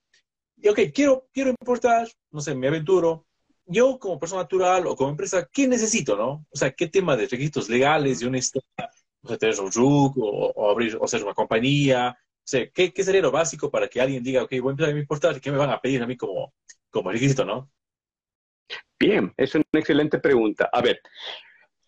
y 0.57 0.69
ok, 0.69 0.81
quiero, 0.93 1.29
quiero 1.33 1.51
importar, 1.51 2.09
no 2.33 2.41
sé, 2.41 2.55
me 2.55 2.67
aventuro, 2.67 3.27
yo 3.67 3.99
como 3.99 4.19
persona 4.19 4.43
natural 4.43 4.87
o 4.87 4.97
como 4.97 5.11
empresa, 5.11 5.47
¿qué 5.53 5.69
necesito, 5.69 6.17
no? 6.17 6.47
O 6.51 6.57
sea, 6.57 6.73
¿qué 6.73 6.89
tema 6.89 7.15
de 7.15 7.27
requisitos 7.27 7.69
legales, 7.69 8.23
una 8.23 8.39
historia, 8.39 8.91
o 9.23 9.29
sea, 9.29 9.37
tener 9.37 9.61
un 9.61 9.71
RUC 9.71 10.17
o, 10.17 10.71
abrir, 10.71 10.97
o 10.99 11.07
ser 11.07 11.23
una 11.23 11.35
compañía? 11.35 12.17
O 12.19 12.51
sea, 12.51 12.67
¿qué, 12.71 12.91
¿qué, 12.91 13.05
sería 13.05 13.21
lo 13.21 13.31
básico 13.31 13.71
para 13.71 13.87
que 13.87 14.01
alguien 14.01 14.23
diga, 14.23 14.43
ok, 14.43 14.53
voy 14.63 14.71
a 14.71 14.73
empezar 14.73 14.95
a 14.95 14.99
importar, 14.99 15.41
¿qué 15.41 15.53
me 15.53 15.59
van 15.59 15.71
a 15.71 15.81
pedir 15.81 16.03
a 16.03 16.07
mí 16.07 16.17
como, 16.17 16.55
como 16.91 17.11
requisito, 17.11 17.45
no? 17.45 17.71
Bien, 18.99 19.33
es 19.37 19.55
una 19.55 19.65
excelente 19.73 20.19
pregunta. 20.19 20.69
A 20.73 20.83
ver, 20.83 21.01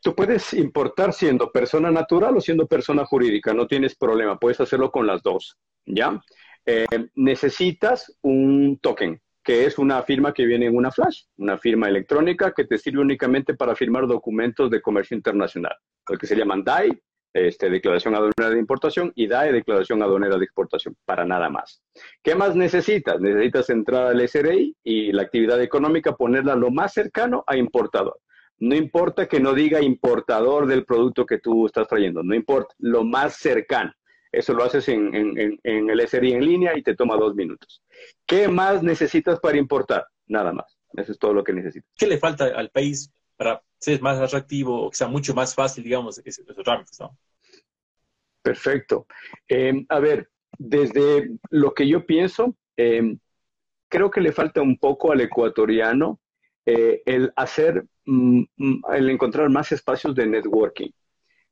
tú 0.00 0.14
puedes 0.14 0.54
importar 0.54 1.12
siendo 1.12 1.50
persona 1.50 1.90
natural 1.90 2.36
o 2.36 2.40
siendo 2.40 2.66
persona 2.66 3.04
jurídica, 3.04 3.52
no 3.52 3.66
tienes 3.66 3.96
problema, 3.96 4.38
puedes 4.38 4.60
hacerlo 4.60 4.90
con 4.90 5.06
las 5.06 5.22
dos, 5.22 5.58
¿ya? 5.86 6.20
Eh, 6.66 6.86
necesitas 7.14 8.16
un 8.22 8.78
token, 8.80 9.20
que 9.42 9.64
es 9.64 9.78
una 9.78 10.02
firma 10.02 10.32
que 10.32 10.44
viene 10.44 10.66
en 10.66 10.76
una 10.76 10.90
flash, 10.90 11.24
una 11.36 11.58
firma 11.58 11.88
electrónica 11.88 12.52
que 12.52 12.64
te 12.64 12.78
sirve 12.78 13.00
únicamente 13.00 13.54
para 13.54 13.74
firmar 13.74 14.06
documentos 14.06 14.70
de 14.70 14.80
comercio 14.80 15.16
internacional, 15.16 15.76
lo 16.08 16.18
que 16.18 16.26
se 16.26 16.36
llaman 16.36 16.62
DAI, 16.62 16.90
este, 17.32 17.70
declaración 17.70 18.14
aduanera 18.14 18.50
de 18.50 18.58
importación 18.58 19.12
y 19.14 19.26
DAE, 19.26 19.52
declaración 19.52 20.02
aduanera 20.02 20.36
de 20.36 20.44
exportación, 20.44 20.96
para 21.04 21.24
nada 21.24 21.48
más. 21.48 21.82
¿Qué 22.22 22.34
más 22.34 22.56
necesitas? 22.56 23.20
Necesitas 23.20 23.70
entrar 23.70 24.08
al 24.08 24.28
SRI 24.28 24.76
y 24.82 25.12
la 25.12 25.22
actividad 25.22 25.60
económica 25.62 26.16
ponerla 26.16 26.56
lo 26.56 26.70
más 26.70 26.92
cercano 26.92 27.44
a 27.46 27.56
importador. 27.56 28.18
No 28.58 28.74
importa 28.74 29.26
que 29.26 29.40
no 29.40 29.54
diga 29.54 29.80
importador 29.80 30.66
del 30.66 30.84
producto 30.84 31.24
que 31.24 31.38
tú 31.38 31.66
estás 31.66 31.88
trayendo, 31.88 32.22
no 32.22 32.34
importa, 32.34 32.74
lo 32.78 33.04
más 33.04 33.36
cercano. 33.36 33.92
Eso 34.32 34.52
lo 34.52 34.62
haces 34.62 34.88
en, 34.88 35.58
en 35.64 35.90
el 35.90 36.00
SRI 36.06 36.34
en 36.34 36.44
línea 36.44 36.78
y 36.78 36.82
te 36.82 36.94
toma 36.94 37.16
dos 37.16 37.34
minutos. 37.34 37.82
¿Qué 38.26 38.46
más 38.46 38.80
necesitas 38.82 39.40
para 39.40 39.56
importar? 39.56 40.06
Nada 40.28 40.52
más. 40.52 40.78
Eso 40.94 41.12
es 41.12 41.18
todo 41.18 41.32
lo 41.32 41.44
que 41.44 41.52
necesitas. 41.52 41.90
¿Qué 41.96 42.06
le 42.06 42.18
falta 42.18 42.44
al 42.44 42.70
país 42.70 43.12
para 43.40 43.62
ser 43.78 44.02
más 44.02 44.18
atractivo 44.18 44.88
o 44.88 44.92
sea 44.92 45.08
mucho 45.08 45.32
más 45.34 45.54
fácil, 45.54 45.82
digamos, 45.82 46.20
esos 46.22 46.44
trámites, 46.62 47.00
¿no? 47.00 47.16
Perfecto. 48.42 49.06
Em, 49.48 49.86
a 49.88 49.98
ver, 49.98 50.28
desde 50.58 51.30
lo 51.48 51.72
que 51.72 51.88
yo 51.88 52.04
pienso, 52.04 52.54
em, 52.76 53.18
creo 53.88 54.10
que 54.10 54.20
le 54.20 54.32
falta 54.32 54.60
un 54.60 54.76
poco 54.76 55.10
al 55.10 55.22
ecuatoriano 55.22 56.20
eh, 56.66 57.00
el 57.06 57.32
hacer, 57.34 57.86
mm, 58.04 58.42
mm, 58.58 58.82
el 58.92 59.08
encontrar 59.08 59.48
más 59.48 59.72
espacios 59.72 60.14
de 60.14 60.26
networking 60.26 60.90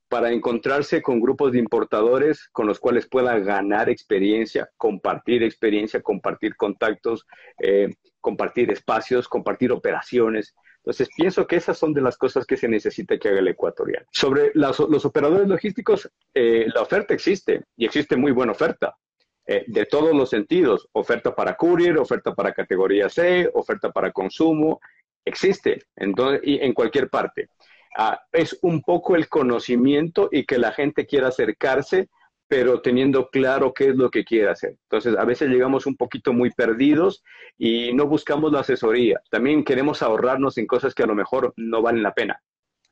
para 0.08 0.30
encontrarse 0.30 1.00
con 1.00 1.20
grupos 1.20 1.52
de 1.52 1.58
importadores 1.58 2.50
con 2.52 2.66
los 2.66 2.78
cuales 2.78 3.08
pueda 3.08 3.38
ganar 3.38 3.88
experiencia, 3.88 4.68
compartir 4.76 5.42
experiencia, 5.42 6.02
compartir 6.02 6.54
contactos, 6.54 7.26
eh, 7.58 7.88
compartir 8.20 8.70
espacios, 8.70 9.26
compartir 9.26 9.72
operaciones. 9.72 10.54
Entonces, 10.88 11.10
pienso 11.14 11.46
que 11.46 11.56
esas 11.56 11.76
son 11.76 11.92
de 11.92 12.00
las 12.00 12.16
cosas 12.16 12.46
que 12.46 12.56
se 12.56 12.66
necesita 12.66 13.18
que 13.18 13.28
haga 13.28 13.40
el 13.40 13.48
ecuatoriano. 13.48 14.06
Sobre 14.10 14.52
los 14.54 15.04
operadores 15.04 15.46
logísticos, 15.46 16.10
eh, 16.32 16.64
la 16.74 16.80
oferta 16.80 17.12
existe 17.12 17.64
y 17.76 17.84
existe 17.84 18.16
muy 18.16 18.32
buena 18.32 18.52
oferta. 18.52 18.96
Eh, 19.44 19.64
de 19.66 19.84
todos 19.84 20.16
los 20.16 20.30
sentidos, 20.30 20.88
oferta 20.92 21.34
para 21.34 21.56
courier, 21.56 21.98
oferta 21.98 22.34
para 22.34 22.54
categoría 22.54 23.10
C, 23.10 23.50
oferta 23.52 23.92
para 23.92 24.12
consumo, 24.12 24.80
existe 25.26 25.82
entonces, 25.94 26.40
y 26.42 26.58
en 26.58 26.72
cualquier 26.72 27.10
parte. 27.10 27.50
Ah, 27.94 28.18
es 28.32 28.58
un 28.62 28.80
poco 28.80 29.14
el 29.14 29.28
conocimiento 29.28 30.30
y 30.32 30.46
que 30.46 30.56
la 30.56 30.72
gente 30.72 31.04
quiera 31.04 31.28
acercarse 31.28 32.08
pero 32.48 32.80
teniendo 32.80 33.28
claro 33.28 33.74
qué 33.74 33.90
es 33.90 33.96
lo 33.96 34.10
que 34.10 34.24
quiere 34.24 34.48
hacer. 34.48 34.76
Entonces, 34.84 35.16
a 35.16 35.24
veces 35.24 35.50
llegamos 35.50 35.86
un 35.86 35.96
poquito 35.96 36.32
muy 36.32 36.50
perdidos 36.50 37.22
y 37.58 37.92
no 37.92 38.06
buscamos 38.06 38.50
la 38.52 38.60
asesoría. 38.60 39.20
También 39.30 39.62
queremos 39.62 40.02
ahorrarnos 40.02 40.56
en 40.56 40.66
cosas 40.66 40.94
que 40.94 41.02
a 41.02 41.06
lo 41.06 41.14
mejor 41.14 41.52
no 41.56 41.82
valen 41.82 42.02
la 42.02 42.14
pena. 42.14 42.42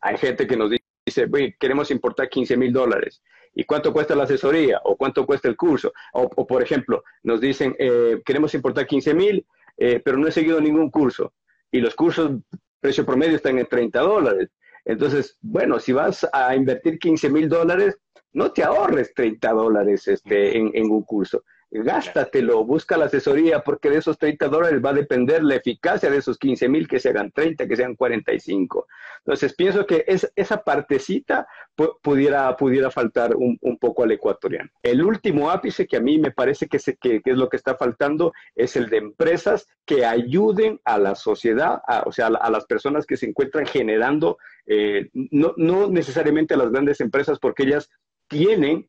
Hay 0.01 0.19
gente 0.19 0.47
que 0.47 0.57
nos 0.57 0.71
dice, 0.71 1.27
queremos 1.59 1.91
importar 1.91 2.29
15 2.29 2.57
mil 2.59 2.73
dólares. 2.73 3.23
¿Y 3.55 3.65
cuánto 3.65 3.95
cuesta 3.95 4.15
la 4.15 4.25
asesoría? 4.25 4.79
¿O 4.85 4.97
cuánto 4.97 5.25
cuesta 5.25 5.49
el 5.49 5.57
curso? 5.57 5.91
O, 6.13 6.47
por 6.47 6.63
ejemplo, 6.63 7.03
nos 7.23 7.41
dicen, 7.41 7.75
eh, 7.79 8.21
queremos 8.27 8.55
importar 8.55 8.87
15 8.87 9.15
mil, 9.15 9.47
eh, 9.79 10.03
pero 10.05 10.19
no 10.19 10.29
he 10.29 10.33
seguido 10.33 10.61
ningún 10.61 10.91
curso. 10.91 11.33
Y 11.71 11.81
los 11.81 11.95
cursos, 11.95 12.33
precio 12.79 13.07
promedio, 13.07 13.37
están 13.37 13.59
en 13.59 13.67
30 13.67 13.99
dólares. 14.01 14.51
Entonces, 14.85 15.39
bueno, 15.41 15.81
si 15.81 15.93
vas 15.93 16.29
a 16.31 16.55
invertir 16.55 16.99
15 16.99 17.31
mil 17.31 17.49
dólares, 17.49 17.97
no 18.37 18.53
te 18.53 18.63
ahorres 18.63 19.15
30 19.15 19.51
dólares 19.51 20.07
este, 20.09 20.59
en, 20.59 20.91
un 20.91 21.03
curso. 21.05 21.43
Gástatelo, 21.71 22.67
busca 22.67 22.99
la 22.99 23.07
asesoría, 23.07 23.61
porque 23.61 23.89
de 23.89 23.97
esos 23.97 24.19
30 24.19 24.49
dólares 24.49 24.83
va 24.85 24.91
a 24.91 24.95
depender 24.95 25.43
la 25.43 25.55
eficacia 25.55 26.11
de 26.11 26.19
esos 26.19 26.37
15 26.37 26.69
mil, 26.69 26.87
que 26.87 27.01
se 27.01 27.09
hagan 27.09 27.33
30, 27.33 27.67
que 27.67 27.77
sean 27.77 27.97
45. 27.97 28.87
Entonces, 29.21 29.55
pienso 29.55 29.87
que 29.87 30.05
es, 30.07 30.31
esa 30.37 30.63
partecita 30.63 31.47
pudiera, 32.03 32.55
pudiera 32.59 32.91
faltar 32.91 33.35
un, 33.35 33.59
poco 33.81 34.05
al 34.05 34.13
ecuatoriano. 34.13 34.69
El 34.83 35.03
último 35.03 35.51
ápice 35.51 35.87
que 35.87 35.97
a 35.97 36.01
mí 36.01 36.19
me 36.19 36.31
parece 36.31 36.69
que, 36.69 36.79
que, 37.01 37.23
es 37.25 37.37
lo 37.39 37.49
que 37.49 37.57
está 37.57 37.75
faltando 37.75 38.35
es 38.55 38.77
el 38.77 38.91
de 38.91 38.99
empresas 38.99 39.67
que 39.87 40.05
ayuden 40.05 40.79
a 40.85 40.99
la 40.99 41.15
sociedad, 41.15 41.81
o 42.05 42.13
sea, 42.13 42.27
a, 42.27 42.51
las 42.51 42.67
personas 42.67 43.07
que 43.07 43.17
se 43.17 43.27
encuentran 43.27 43.65
generando, 43.65 44.37
eh, 44.67 45.09
no, 45.13 45.55
no 45.57 45.89
necesariamente 45.89 46.53
a 46.53 46.59
las 46.59 46.71
grandes 46.71 47.01
empresas, 47.01 47.39
porque 47.39 47.63
ellas 47.63 47.89
tienen 48.29 48.89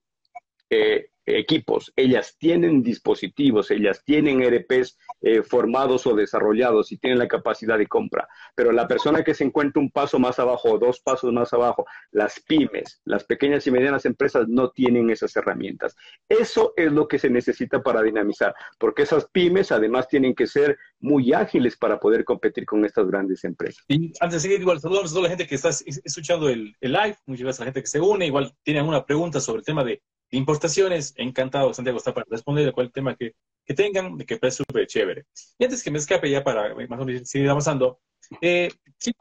eh, 0.69 1.09
equipos, 1.27 1.91
ellas 1.95 2.35
tienen 2.39 2.81
dispositivos, 2.81 3.69
ellas 3.69 4.01
tienen 4.05 4.41
ERPs 4.41 4.97
eh, 5.21 5.43
formados 5.43 6.07
o 6.07 6.15
desarrollados 6.15 6.91
y 6.91 6.97
tienen 6.97 7.19
la 7.19 7.27
capacidad 7.27 7.77
de 7.77 7.87
compra. 7.87 8.27
Pero 8.55 8.71
la 8.71 8.87
persona 8.87 9.23
que 9.23 9.33
se 9.33 9.43
encuentra 9.43 9.81
un 9.81 9.91
paso 9.91 10.19
más 10.19 10.39
abajo 10.39 10.71
o 10.71 10.77
dos 10.79 11.01
pasos 11.01 11.33
más 11.33 11.51
abajo, 11.53 11.85
las 12.11 12.39
pymes, 12.39 13.01
las 13.03 13.25
pequeñas 13.25 13.67
y 13.67 13.71
medianas 13.71 14.05
empresas 14.05 14.47
no 14.47 14.69
tienen 14.69 15.09
esas 15.09 15.35
herramientas. 15.35 15.95
Eso 16.29 16.73
es 16.77 16.91
lo 16.91 17.07
que 17.07 17.19
se 17.19 17.29
necesita 17.29 17.83
para 17.83 18.01
dinamizar, 18.01 18.55
porque 18.79 19.03
esas 19.03 19.25
pymes 19.29 19.71
además 19.71 20.07
tienen 20.07 20.33
que 20.33 20.47
ser 20.47 20.77
muy 20.99 21.33
ágiles 21.33 21.75
para 21.77 21.99
poder 21.99 22.23
competir 22.23 22.65
con 22.65 22.85
estas 22.85 23.07
grandes 23.07 23.43
empresas. 23.43 23.83
Y 23.87 24.13
antes 24.19 24.33
de 24.33 24.39
seguir, 24.39 24.61
igual 24.61 24.79
saludamos 24.79 25.11
a 25.11 25.13
toda 25.13 25.23
la 25.23 25.29
gente 25.29 25.47
que 25.47 25.55
está 25.55 25.69
escuchando 25.69 26.49
el, 26.49 26.75
live, 26.81 27.17
muchas 27.25 27.43
gracias 27.43 27.59
a 27.59 27.63
la 27.63 27.65
gente 27.67 27.81
que 27.81 27.87
se 27.87 27.99
une, 27.99 28.27
igual 28.27 28.53
tiene 28.63 28.79
alguna 28.79 29.05
pregunta 29.05 29.39
sobre 29.39 29.59
el 29.59 29.65
tema 29.65 29.83
de 29.83 30.01
importaciones, 30.31 31.13
encantado, 31.17 31.73
Santiago 31.73 31.97
está 31.97 32.13
para 32.13 32.25
responder 32.29 32.67
a 32.67 32.71
cualquier 32.71 32.93
tema 32.93 33.15
que, 33.15 33.33
que 33.65 33.73
tengan, 33.73 34.17
de 34.17 34.25
que 34.25 34.37
parece 34.37 34.57
súper 34.57 34.87
chévere. 34.87 35.25
Y 35.57 35.65
antes 35.65 35.83
que 35.83 35.91
me 35.91 35.97
escape 35.97 36.29
ya 36.29 36.43
para 36.43 36.73
más 36.87 36.99
o 36.99 37.05
menos 37.05 37.29
seguir 37.29 37.49
avanzando, 37.49 37.99
eh, 38.41 38.69
sí, 38.97 39.11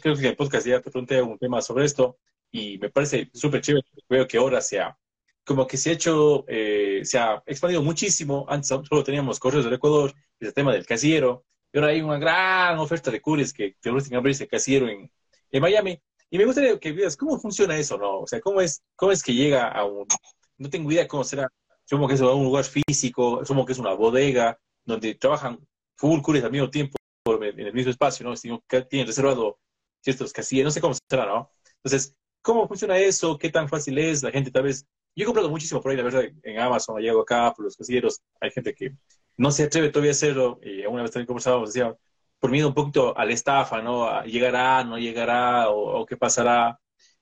creo 0.00 0.14
que 0.14 0.20
en 0.20 0.26
el 0.26 0.36
podcast 0.36 0.66
ya 0.66 0.80
te 0.80 0.90
pregunté 0.90 1.22
un 1.22 1.38
tema 1.38 1.60
sobre 1.62 1.84
esto 1.84 2.18
y 2.50 2.78
me 2.78 2.90
parece 2.90 3.30
súper 3.32 3.60
chévere, 3.60 3.86
veo 4.08 4.26
que 4.26 4.38
ahora 4.38 4.60
se 4.60 4.80
ha, 4.80 4.96
como 5.44 5.66
que 5.66 5.76
se 5.76 5.90
ha 5.90 5.92
hecho, 5.92 6.44
eh, 6.48 7.00
se 7.04 7.18
ha 7.18 7.42
expandido 7.46 7.82
muchísimo, 7.82 8.46
antes 8.48 8.68
solo 8.68 9.04
teníamos 9.04 9.38
correos 9.38 9.64
del 9.64 9.74
Ecuador, 9.74 10.12
ese 10.40 10.52
tema 10.52 10.72
del 10.72 10.86
casillero, 10.86 11.44
y 11.72 11.78
ahora 11.78 11.90
hay 11.90 12.00
una 12.00 12.18
gran 12.18 12.78
oferta 12.78 13.10
de 13.10 13.20
cures 13.20 13.52
que, 13.52 13.74
que 13.74 13.90
que 14.08 14.16
abrirse 14.16 14.48
casillero 14.48 14.88
en, 14.88 15.10
en 15.50 15.62
Miami, 15.62 16.00
y 16.30 16.38
me 16.38 16.44
gustaría 16.44 16.78
que 16.78 16.92
veas 16.92 17.16
cómo 17.16 17.38
funciona 17.38 17.76
eso, 17.76 17.96
¿no? 17.98 18.20
O 18.20 18.26
sea, 18.26 18.40
cómo 18.40 18.60
es, 18.60 18.82
cómo 18.94 19.12
es 19.12 19.22
que 19.22 19.34
llega 19.34 19.68
a 19.68 19.84
un... 19.84 20.06
No 20.58 20.70
tengo 20.70 20.90
idea 20.90 21.06
cómo 21.06 21.24
será. 21.24 21.52
Supongo 21.84 22.08
que 22.08 22.14
es 22.14 22.20
un 22.20 22.44
lugar 22.44 22.64
físico, 22.64 23.44
supongo 23.44 23.66
que 23.66 23.72
es 23.72 23.78
una 23.78 23.92
bodega 23.94 24.58
donde 24.84 25.14
trabajan 25.14 25.58
full 25.96 26.20
cures 26.20 26.44
al 26.44 26.50
mismo 26.50 26.70
tiempo 26.70 26.96
en 27.26 27.60
el 27.60 27.72
mismo 27.72 27.90
espacio, 27.90 28.26
¿no? 28.26 28.34
Tienen 28.88 29.06
reservado 29.06 29.58
ciertos 30.00 30.32
casillas, 30.32 30.64
no 30.64 30.70
sé 30.70 30.80
cómo 30.80 30.94
será, 31.08 31.26
¿no? 31.26 31.50
Entonces, 31.82 32.14
¿cómo 32.42 32.66
funciona 32.68 32.98
eso? 32.98 33.36
¿Qué 33.38 33.50
tan 33.50 33.68
fácil 33.68 33.98
es? 33.98 34.22
La 34.22 34.30
gente 34.30 34.50
tal 34.50 34.64
vez... 34.64 34.86
Yo 35.14 35.22
he 35.22 35.24
comprado 35.24 35.48
muchísimo 35.48 35.80
por 35.80 35.90
ahí, 35.90 35.96
la 35.96 36.02
verdad, 36.02 36.24
en 36.42 36.58
Amazon, 36.58 37.00
llego 37.00 37.22
acá, 37.22 37.52
por 37.54 37.64
los 37.64 37.74
casilleros, 37.74 38.20
hay 38.38 38.50
gente 38.50 38.74
que 38.74 38.94
no 39.38 39.50
se 39.50 39.64
atreve 39.64 39.88
todavía 39.88 40.10
a 40.10 40.12
hacerlo, 40.12 40.60
y 40.62 40.84
una 40.84 41.02
vez 41.02 41.10
también 41.10 41.26
conversábamos, 41.26 41.72
decía, 41.72 41.96
por 42.38 42.50
miedo 42.50 42.68
un 42.68 42.74
poquito 42.74 43.16
a 43.16 43.24
la 43.24 43.32
estafa, 43.32 43.82
¿no? 43.82 44.22
¿Llegará, 44.24 44.84
no 44.84 44.98
llegará 44.98 45.70
o, 45.70 46.04
qué 46.06 46.16
pasará? 46.16 46.78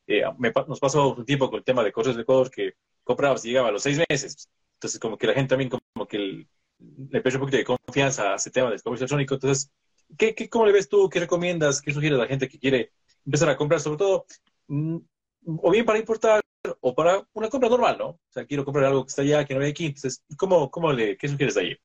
Eh, 0.06 0.22
nos 0.68 0.80
pasó 0.80 1.14
un 1.14 1.24
tiempo 1.24 1.48
con 1.48 1.58
el 1.58 1.64
tema 1.64 1.82
de 1.82 1.92
Correos 1.92 2.16
de 2.16 2.22
Ecuador 2.22 2.50
que 2.50 2.74
comprabas 3.02 3.44
y 3.44 3.48
llegaba 3.48 3.68
a 3.68 3.72
los 3.72 3.82
seis 3.82 4.00
meses. 4.08 4.48
Entonces, 4.74 5.00
como 5.00 5.16
que 5.16 5.26
la 5.26 5.34
gente 5.34 5.50
también 5.50 5.70
como 5.70 6.06
que 6.06 6.46
le 6.78 7.20
perdió 7.20 7.38
un 7.38 7.46
poquito 7.46 7.56
de 7.58 7.64
confianza 7.64 8.32
a 8.32 8.36
ese 8.36 8.50
tema 8.50 8.70
del 8.70 8.82
comercio 8.82 9.04
electrónico. 9.04 9.34
Entonces, 9.34 9.70
¿qué, 10.18 10.34
qué, 10.34 10.48
cómo 10.48 10.66
le 10.66 10.72
ves 10.72 10.88
tú? 10.88 11.08
¿Qué 11.08 11.20
recomiendas? 11.20 11.80
¿Qué 11.80 11.92
sugieres 11.92 12.18
a 12.18 12.22
la 12.22 12.28
gente 12.28 12.48
que 12.48 12.58
quiere 12.58 12.92
empezar 13.24 13.48
a 13.48 13.56
comprar? 13.56 13.80
Sobre 13.80 13.98
todo, 13.98 14.26
mm, 14.68 14.98
o 15.46 15.70
bien 15.70 15.84
para 15.84 15.98
importar 15.98 16.42
o 16.80 16.94
para 16.94 17.26
una 17.34 17.48
compra 17.48 17.68
normal, 17.68 17.98
¿no? 17.98 18.08
O 18.08 18.20
sea, 18.30 18.46
quiero 18.46 18.64
comprar 18.64 18.86
algo 18.86 19.04
que 19.04 19.10
está 19.10 19.22
allá, 19.22 19.44
que 19.44 19.54
no 19.54 19.60
hay 19.60 19.70
aquí. 19.70 19.86
Entonces, 19.86 20.22
¿cómo, 20.36 20.70
cómo 20.70 20.92
le, 20.92 21.16
¿qué 21.16 21.28
sugieres 21.28 21.56
ahí? 21.56 21.76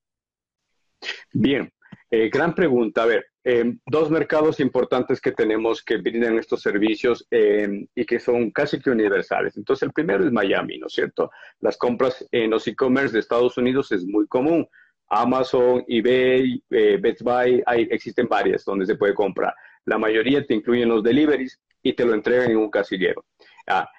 Bien, 1.33 1.71
eh, 2.11 2.29
gran 2.29 2.55
pregunta. 2.55 3.03
A 3.03 3.05
ver, 3.05 3.25
eh, 3.43 3.73
dos 3.85 4.09
mercados 4.09 4.59
importantes 4.59 5.21
que 5.21 5.31
tenemos 5.31 5.83
que 5.83 5.97
brindan 5.97 6.37
estos 6.37 6.61
servicios 6.61 7.25
eh, 7.29 7.87
y 7.93 8.05
que 8.05 8.19
son 8.19 8.51
casi 8.51 8.79
que 8.79 8.89
universales. 8.89 9.57
Entonces, 9.57 9.83
el 9.83 9.93
primero 9.93 10.25
es 10.25 10.31
Miami, 10.31 10.77
¿no 10.77 10.87
es 10.87 10.93
cierto? 10.93 11.31
Las 11.59 11.77
compras 11.77 12.27
en 12.31 12.49
los 12.51 12.67
e-commerce 12.67 13.13
de 13.13 13.19
Estados 13.19 13.57
Unidos 13.57 13.91
es 13.91 14.05
muy 14.05 14.27
común. 14.27 14.67
Amazon, 15.11 15.83
eBay, 15.87 16.63
Best 16.69 17.21
Buy, 17.21 17.63
hay, 17.65 17.87
existen 17.89 18.27
varias 18.27 18.63
donde 18.63 18.85
se 18.85 18.95
puede 18.95 19.15
comprar. 19.15 19.53
La 19.85 19.97
mayoría 19.97 20.45
te 20.45 20.53
incluyen 20.53 20.89
los 20.89 21.03
deliveries 21.03 21.59
y 21.81 21.93
te 21.93 22.05
lo 22.05 22.13
entregan 22.13 22.51
en 22.51 22.57
un 22.57 22.69
casillero. 22.69 23.25
Ah, 23.67 23.89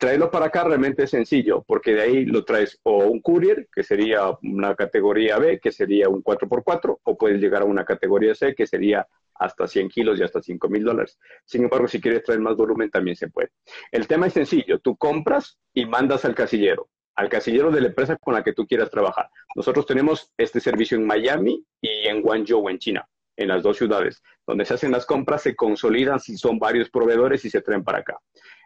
Traerlo 0.00 0.30
para 0.30 0.46
acá 0.46 0.64
realmente 0.64 1.02
es 1.02 1.10
sencillo, 1.10 1.62
porque 1.66 1.92
de 1.92 2.00
ahí 2.00 2.24
lo 2.24 2.42
traes 2.42 2.80
o 2.84 3.04
un 3.04 3.20
courier, 3.20 3.68
que 3.70 3.82
sería 3.82 4.22
una 4.42 4.74
categoría 4.74 5.36
B, 5.38 5.60
que 5.60 5.70
sería 5.70 6.08
un 6.08 6.24
4x4, 6.24 7.00
o 7.02 7.18
puedes 7.18 7.38
llegar 7.38 7.60
a 7.60 7.66
una 7.66 7.84
categoría 7.84 8.34
C, 8.34 8.54
que 8.54 8.66
sería 8.66 9.06
hasta 9.34 9.66
100 9.66 9.90
kilos 9.90 10.18
y 10.18 10.22
hasta 10.22 10.40
5 10.40 10.70
mil 10.70 10.84
dólares. 10.84 11.18
Sin 11.44 11.64
embargo, 11.64 11.86
si 11.86 12.00
quieres 12.00 12.22
traer 12.22 12.40
más 12.40 12.56
volumen, 12.56 12.88
también 12.88 13.14
se 13.14 13.28
puede. 13.28 13.50
El 13.92 14.06
tema 14.06 14.28
es 14.28 14.32
sencillo, 14.32 14.78
tú 14.78 14.96
compras 14.96 15.58
y 15.74 15.84
mandas 15.84 16.24
al 16.24 16.34
casillero, 16.34 16.88
al 17.14 17.28
casillero 17.28 17.70
de 17.70 17.82
la 17.82 17.88
empresa 17.88 18.16
con 18.16 18.32
la 18.32 18.42
que 18.42 18.54
tú 18.54 18.66
quieras 18.66 18.88
trabajar. 18.88 19.28
Nosotros 19.54 19.84
tenemos 19.84 20.32
este 20.38 20.60
servicio 20.60 20.96
en 20.96 21.04
Miami 21.04 21.62
y 21.78 22.08
en 22.08 22.22
Guangzhou, 22.22 22.70
en 22.70 22.78
China 22.78 23.06
en 23.40 23.48
las 23.48 23.62
dos 23.62 23.78
ciudades. 23.78 24.22
Donde 24.46 24.64
se 24.64 24.74
hacen 24.74 24.92
las 24.92 25.06
compras, 25.06 25.42
se 25.42 25.56
consolidan 25.56 26.20
si 26.20 26.36
son 26.36 26.58
varios 26.58 26.90
proveedores 26.90 27.44
y 27.44 27.50
se 27.50 27.62
traen 27.62 27.82
para 27.82 27.98
acá. 27.98 28.18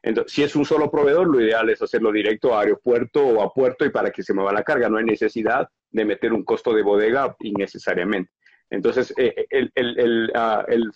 Entonces, 0.02 0.32
si 0.32 0.42
es 0.42 0.56
un 0.56 0.64
solo 0.64 0.90
proveedor, 0.90 1.28
lo 1.28 1.40
ideal 1.40 1.70
es 1.70 1.80
hacerlo 1.80 2.10
directo 2.10 2.54
a 2.54 2.62
aeropuerto 2.62 3.24
o 3.24 3.42
a 3.42 3.52
puerto 3.52 3.84
y 3.84 3.90
para 3.90 4.10
que 4.10 4.22
se 4.22 4.34
mueva 4.34 4.52
la 4.52 4.64
carga. 4.64 4.88
No 4.88 4.98
hay 4.98 5.04
necesidad 5.04 5.68
de 5.90 6.04
meter 6.04 6.32
un 6.32 6.44
costo 6.44 6.74
de 6.74 6.82
bodega 6.82 7.36
innecesariamente. 7.40 8.32
Entonces, 8.68 9.14
eh, 9.16 9.46
el, 9.48 9.70
el, 9.76 10.32
ah, 10.34 10.64
el, 10.66 10.90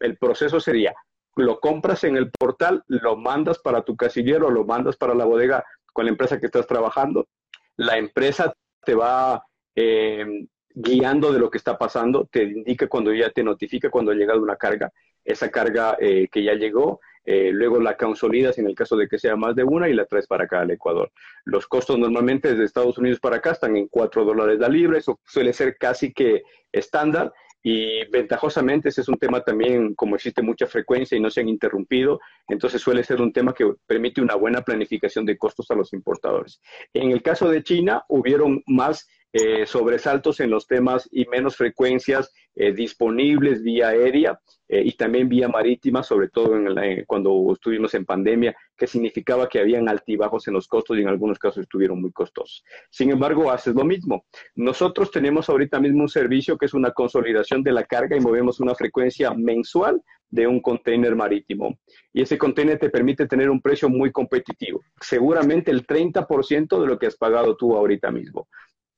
el 0.00 0.16
proceso 0.16 0.58
sería, 0.58 0.94
lo 1.36 1.60
compras 1.60 2.04
en 2.04 2.16
el 2.16 2.30
portal, 2.30 2.82
lo 2.88 3.16
mandas 3.16 3.58
para 3.58 3.82
tu 3.82 3.96
casillero, 3.96 4.50
lo 4.50 4.64
mandas 4.64 4.96
para 4.96 5.14
la 5.14 5.26
bodega 5.26 5.62
con 5.92 6.06
la 6.06 6.10
empresa 6.10 6.40
que 6.40 6.46
estás 6.46 6.66
trabajando. 6.66 7.28
La 7.76 7.98
empresa 7.98 8.54
te 8.82 8.94
va 8.94 9.44
eh, 9.74 10.46
guiando 10.76 11.32
de 11.32 11.38
lo 11.38 11.50
que 11.50 11.56
está 11.56 11.78
pasando, 11.78 12.28
te 12.30 12.44
indica 12.44 12.86
cuando 12.86 13.12
ya 13.12 13.30
te 13.30 13.42
notifica 13.42 13.88
cuando 13.88 14.12
ha 14.12 14.14
llegado 14.14 14.42
una 14.42 14.56
carga, 14.56 14.92
esa 15.24 15.50
carga 15.50 15.96
eh, 15.98 16.28
que 16.30 16.44
ya 16.44 16.52
llegó, 16.52 17.00
eh, 17.24 17.50
luego 17.50 17.80
la 17.80 17.96
consolidas 17.96 18.58
en 18.58 18.66
el 18.66 18.74
caso 18.74 18.94
de 18.94 19.08
que 19.08 19.18
sea 19.18 19.36
más 19.36 19.56
de 19.56 19.64
una 19.64 19.88
y 19.88 19.94
la 19.94 20.04
traes 20.04 20.26
para 20.26 20.44
acá 20.44 20.60
al 20.60 20.70
Ecuador. 20.70 21.10
Los 21.46 21.66
costos 21.66 21.98
normalmente 21.98 22.50
desde 22.50 22.64
Estados 22.64 22.98
Unidos 22.98 23.18
para 23.20 23.36
acá 23.36 23.52
están 23.52 23.74
en 23.74 23.88
4 23.88 24.24
dólares 24.24 24.60
la 24.60 24.68
libra, 24.68 24.98
eso 24.98 25.18
suele 25.24 25.54
ser 25.54 25.78
casi 25.78 26.12
que 26.12 26.42
estándar 26.70 27.32
y 27.62 28.06
ventajosamente 28.10 28.90
ese 28.90 29.00
es 29.00 29.08
un 29.08 29.16
tema 29.16 29.40
también, 29.40 29.94
como 29.94 30.14
existe 30.14 30.42
mucha 30.42 30.66
frecuencia 30.66 31.16
y 31.16 31.20
no 31.20 31.30
se 31.30 31.40
han 31.40 31.48
interrumpido, 31.48 32.20
entonces 32.46 32.82
suele 32.82 33.02
ser 33.02 33.20
un 33.22 33.32
tema 33.32 33.54
que 33.54 33.72
permite 33.86 34.20
una 34.20 34.34
buena 34.34 34.60
planificación 34.60 35.24
de 35.24 35.38
costos 35.38 35.70
a 35.70 35.74
los 35.74 35.92
importadores. 35.94 36.60
En 36.92 37.10
el 37.10 37.22
caso 37.22 37.48
de 37.48 37.64
China, 37.64 38.04
hubieron 38.08 38.62
más 38.66 39.08
eh, 39.38 39.66
sobresaltos 39.66 40.40
en 40.40 40.48
los 40.48 40.66
temas 40.66 41.10
y 41.12 41.26
menos 41.26 41.56
frecuencias 41.56 42.32
eh, 42.54 42.72
disponibles 42.72 43.62
vía 43.62 43.88
aérea 43.88 44.40
eh, 44.66 44.80
y 44.82 44.92
también 44.92 45.28
vía 45.28 45.46
marítima, 45.46 46.02
sobre 46.02 46.30
todo 46.30 46.56
en 46.56 47.04
cuando 47.04 47.52
estuvimos 47.52 47.92
en 47.92 48.06
pandemia, 48.06 48.56
que 48.74 48.86
significaba 48.86 49.46
que 49.46 49.60
habían 49.60 49.90
altibajos 49.90 50.48
en 50.48 50.54
los 50.54 50.66
costos 50.66 50.96
y 50.96 51.02
en 51.02 51.08
algunos 51.08 51.38
casos 51.38 51.64
estuvieron 51.64 52.00
muy 52.00 52.12
costosos. 52.12 52.64
Sin 52.88 53.10
embargo, 53.10 53.50
haces 53.50 53.74
lo 53.74 53.84
mismo. 53.84 54.24
Nosotros 54.54 55.10
tenemos 55.10 55.50
ahorita 55.50 55.80
mismo 55.80 56.00
un 56.04 56.08
servicio 56.08 56.56
que 56.56 56.64
es 56.64 56.72
una 56.72 56.92
consolidación 56.92 57.62
de 57.62 57.72
la 57.72 57.84
carga 57.84 58.16
y 58.16 58.20
movemos 58.20 58.58
una 58.60 58.74
frecuencia 58.74 59.34
mensual 59.34 60.02
de 60.30 60.46
un 60.46 60.60
container 60.60 61.14
marítimo. 61.14 61.78
Y 62.14 62.22
ese 62.22 62.38
container 62.38 62.78
te 62.78 62.88
permite 62.88 63.26
tener 63.26 63.50
un 63.50 63.60
precio 63.60 63.90
muy 63.90 64.10
competitivo, 64.12 64.80
seguramente 64.98 65.70
el 65.70 65.86
30% 65.86 66.80
de 66.80 66.86
lo 66.86 66.98
que 66.98 67.06
has 67.06 67.16
pagado 67.16 67.54
tú 67.54 67.76
ahorita 67.76 68.10
mismo. 68.10 68.48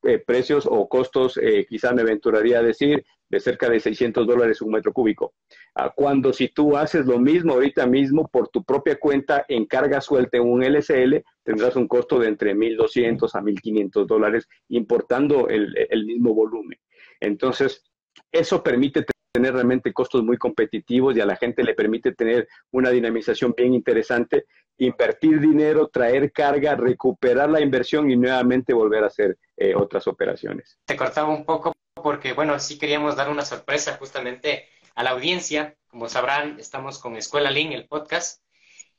Eh, 0.05 0.21
precios 0.25 0.65
o 0.71 0.89
costos, 0.89 1.39
eh, 1.43 1.67
quizá 1.69 1.93
me 1.93 2.03
aventuraría 2.03 2.61
a 2.61 2.63
decir, 2.63 3.05
de 3.29 3.41
cerca 3.41 3.69
de 3.69 3.81
600 3.81 4.27
dólares 4.29 4.63
un 4.63 4.71
metro 4.71 4.93
cúbico. 4.93 5.35
Ah, 5.75 5.93
cuando 5.95 6.33
si 6.33 6.49
tú 6.49 6.77
haces 6.77 7.05
lo 7.05 7.19
mismo 7.19 7.55
ahorita 7.55 7.85
mismo 7.85 8.29
por 8.29 8.49
tu 8.49 8.63
propia 8.63 8.97
cuenta 9.01 9.45
en 9.49 9.67
carga 9.67 10.01
suelta 10.01 10.39
en 10.39 10.45
un 10.45 10.63
LCL, 10.63 11.25
tendrás 11.43 11.75
un 11.75 11.89
costo 11.89 12.21
de 12.21 12.29
entre 12.29 12.55
1.200 12.55 13.35
a 13.35 13.41
1.500 13.41 14.07
dólares 14.07 14.49
importando 14.69 15.49
el, 15.49 15.75
el 15.91 16.07
mismo 16.07 16.33
volumen. 16.33 16.79
Entonces, 17.21 17.83
eso 18.31 18.63
permite 18.63 19.05
tener 19.39 19.55
realmente 19.55 19.93
costos 19.93 20.25
muy 20.25 20.37
competitivos 20.37 21.17
y 21.17 21.21
a 21.21 21.27
la 21.27 21.37
gente 21.37 21.63
le 21.63 21.75
permite 21.75 22.13
tener 22.13 22.49
una 22.73 22.91
dinamización 22.91 23.55
bien 23.57 23.73
interesante, 23.73 24.47
invertir 24.79 25.39
dinero, 25.39 25.87
traer 25.87 26.33
carga, 26.33 26.75
recuperar 26.75 27.49
la 27.49 27.61
inversión 27.61 28.11
y 28.11 28.17
nuevamente 28.17 28.73
volver 28.73 29.05
a 29.05 29.07
hacer 29.07 29.39
eh, 29.57 29.77
otras 29.77 30.09
operaciones. 30.09 30.77
Te 30.85 30.97
cortaba 30.97 31.29
un 31.29 31.45
poco 31.45 31.73
porque, 32.03 32.33
bueno, 32.33 32.59
sí 32.59 32.81
queríamos 32.81 33.15
dar 33.15 33.29
una 33.29 33.45
sorpresa 33.45 33.97
justamente 33.97 34.67
a 34.97 35.05
la 35.05 35.11
audiencia. 35.11 35.77
Como 35.87 36.09
sabrán, 36.09 36.59
estamos 36.59 36.99
con 36.99 37.17
Escuela 37.17 37.53
Link, 37.53 37.71
el 37.71 37.87
podcast. 37.87 38.43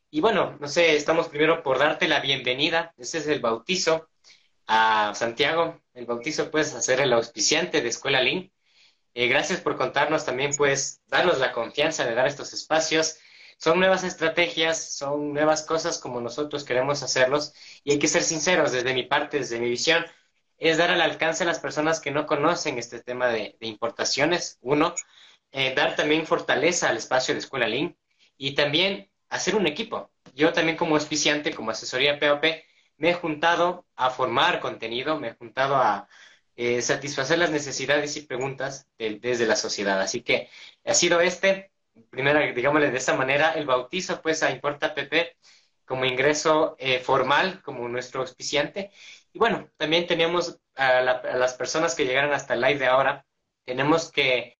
Y 0.09 0.21
bueno, 0.21 0.55
no 0.61 0.69
sé, 0.69 0.95
estamos 0.95 1.27
primero 1.27 1.63
por 1.63 1.79
darte 1.79 2.07
la 2.07 2.21
bienvenida. 2.21 2.93
Este 2.97 3.17
es 3.17 3.27
el 3.27 3.41
bautizo 3.41 4.07
a 4.67 5.11
Santiago. 5.15 5.81
El 5.93 6.05
bautizo 6.05 6.49
puedes 6.49 6.73
hacer 6.75 7.01
el 7.01 7.11
auspiciante 7.11 7.81
de 7.81 7.89
Escuela 7.89 8.21
Link. 8.21 8.53
Eh, 9.19 9.27
gracias 9.27 9.59
por 9.59 9.75
contarnos 9.75 10.23
también, 10.23 10.51
pues, 10.55 11.01
darnos 11.07 11.39
la 11.39 11.51
confianza 11.51 12.05
de 12.05 12.15
dar 12.15 12.25
estos 12.25 12.53
espacios. 12.53 13.17
son 13.57 13.77
nuevas 13.77 14.05
estrategias, 14.05 14.95
son 14.95 15.33
nuevas 15.33 15.63
cosas 15.63 15.97
como 15.99 16.21
nosotros 16.21 16.63
queremos 16.63 17.03
hacerlos 17.03 17.53
y 17.83 17.91
hay 17.91 17.99
que 17.99 18.07
ser 18.07 18.23
sinceros 18.23 18.71
desde 18.71 18.93
mi 18.93 19.03
parte, 19.03 19.39
desde 19.39 19.59
mi 19.59 19.67
visión, 19.69 20.05
es 20.57 20.77
dar 20.77 20.91
al 20.91 21.01
alcance 21.01 21.43
a 21.43 21.47
las 21.47 21.59
personas 21.59 21.99
que 21.99 22.11
no 22.11 22.25
conocen 22.25 22.77
este 22.77 23.01
tema 23.01 23.27
de, 23.27 23.57
importaciones, 23.59 24.57
uno, 24.61 24.95
eh, 25.51 25.73
dar 25.75 25.97
también 25.97 26.25
fortaleza 26.25 26.87
al 26.87 26.95
espacio 26.95 27.33
de 27.33 27.41
Escuela 27.41 27.67
Link 27.67 27.97
y 28.37 28.55
también 28.55 29.11
hacer 29.27 29.55
un 29.55 29.67
equipo. 29.67 30.11
Yo 30.33 30.53
también 30.53 30.77
como 30.77 30.95
auspiciante, 30.95 31.53
como 31.53 31.71
asesoría 31.71 32.19
POP, 32.19 32.45
me 32.95 33.09
he 33.09 33.13
juntado 33.15 33.85
a 33.97 34.11
formar 34.11 34.61
contenido, 34.61 35.19
me 35.19 35.29
he 35.29 35.33
juntado 35.33 35.75
a 35.75 36.07
eh, 36.61 36.81
satisfacer 36.81 37.39
las 37.39 37.51
necesidades 37.51 38.17
y 38.17 38.21
preguntas 38.23 38.85
desde 38.97 39.47
la 39.47 39.55
sociedad. 39.55 40.01
Así 40.01 40.23
que 40.23 40.49
ha 40.83 40.93
sido 40.93 41.21
este, 41.21 41.71
primero, 42.09 42.53
digámosle 42.53 42.91
de 42.91 42.97
esta 42.97 43.15
manera, 43.15 43.53
el 43.53 43.65
bautizo 43.65 44.21
pues 44.21 44.43
a 44.43 44.51
Importa 44.51 44.93
PP 44.93 45.37
como 45.85 46.03
ingreso 46.03 46.75
eh, 46.77 46.99
formal, 46.99 47.61
como 47.61 47.87
nuestro 47.87 48.19
auspiciante. 48.19 48.91
Y 49.31 49.39
bueno, 49.39 49.69
también 49.77 50.05
tenemos 50.05 50.59
a, 50.75 51.01
las 51.01 51.53
personas 51.53 51.95
que 51.95 52.03
llegaron 52.03 52.33
hasta 52.33 52.55
el 52.55 52.61
live 52.61 52.79
de 52.79 52.87
ahora, 52.87 53.25
tenemos 53.63 54.11
que 54.11 54.57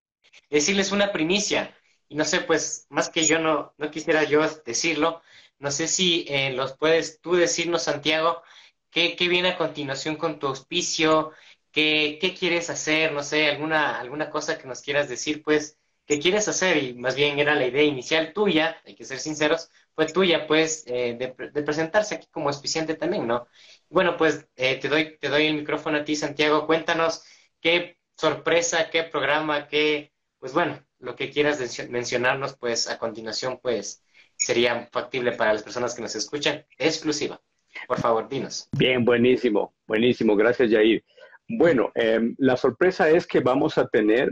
decirles 0.50 0.94
una 0.94 1.12
primicia. 1.12 1.76
Y 2.08 2.16
no 2.16 2.24
sé, 2.24 2.40
pues 2.40 2.88
más 2.90 3.10
que 3.10 3.26
yo 3.26 3.40
no, 3.40 3.74
no 3.78 3.92
quisiera 3.92 4.24
yo 4.24 4.48
decirlo, 4.66 5.22
no 5.58 5.70
sé 5.70 5.90
si 5.90 6.26
eh, 6.30 6.54
los 6.54 6.78
puedes 6.78 7.20
tú 7.20 7.36
decirnos, 7.36 7.84
Santiago, 7.84 8.42
qué, 8.90 9.18
qué 9.18 9.28
viene 9.28 9.50
a 9.50 9.58
continuación 9.58 10.16
con 10.16 10.40
tu 10.40 10.48
auspicio, 10.48 11.34
qué, 11.72 12.36
quieres 12.38 12.70
hacer, 12.70 13.12
no 13.14 13.24
sé, 13.24 13.48
alguna, 13.50 14.00
alguna 14.00 14.30
cosa 14.30 14.58
que 14.58 14.68
nos 14.68 14.82
quieras 14.82 15.10
decir, 15.10 15.44
pues, 15.44 15.78
qué 16.06 16.20
quieres 16.20 16.48
hacer. 16.48 16.84
Y 16.84 16.94
más 16.96 17.16
bien 17.16 17.40
era 17.40 17.56
la 17.56 17.68
idea 17.68 17.84
inicial 17.84 18.34
tuya, 18.34 18.82
hay 18.86 18.96
que 18.96 19.06
ser 19.06 19.20
sinceros, 19.20 19.70
fue 19.94 20.06
tuya, 20.08 20.48
pues, 20.48 20.84
eh, 20.88 21.16
de, 21.18 21.64
presentarse 21.64 22.16
aquí 22.16 22.28
como 22.32 22.50
auspiciante 22.50 22.96
también, 22.96 23.28
¿no? 23.28 23.48
Bueno, 23.90 24.18
pues 24.18 24.48
eh, 24.56 24.76
te, 24.78 24.88
doy, 24.90 25.18
te 25.20 25.30
doy 25.30 25.48
el 25.48 25.56
micrófono 25.56 25.98
a 26.00 26.04
ti, 26.04 26.16
Santiago. 26.16 26.66
Cuéntanos 26.66 27.24
qué 27.62 27.98
sorpresa, 28.16 28.90
qué 28.90 29.04
programa, 29.04 29.68
qué, 29.68 30.14
pues 30.40 30.54
bueno, 30.54 30.84
lo 31.00 31.16
que 31.16 31.32
quieras 31.32 31.60
mencionarnos, 31.90 32.58
pues 32.58 32.90
a 32.90 32.98
continuación, 32.98 33.60
pues 33.62 34.04
sería 34.36 34.88
factible 34.92 35.34
para 35.34 35.54
las 35.54 35.64
personas 35.64 35.96
que 35.96 36.02
nos 36.02 36.16
escuchan, 36.16 36.66
exclusiva. 36.78 37.42
Por 37.88 38.00
favor, 38.00 38.28
dinos. 38.28 38.68
Bien, 38.72 39.06
buenísimo, 39.06 39.74
buenísimo. 39.86 40.36
Gracias, 40.36 40.72
Jair. 40.72 41.04
Bueno, 41.52 41.92
em, 41.96 42.36
la 42.38 42.56
sorpresa 42.56 43.10
es 43.10 43.26
que 43.26 43.40
vamos 43.40 43.80
a 43.80 43.88
tener 43.88 44.30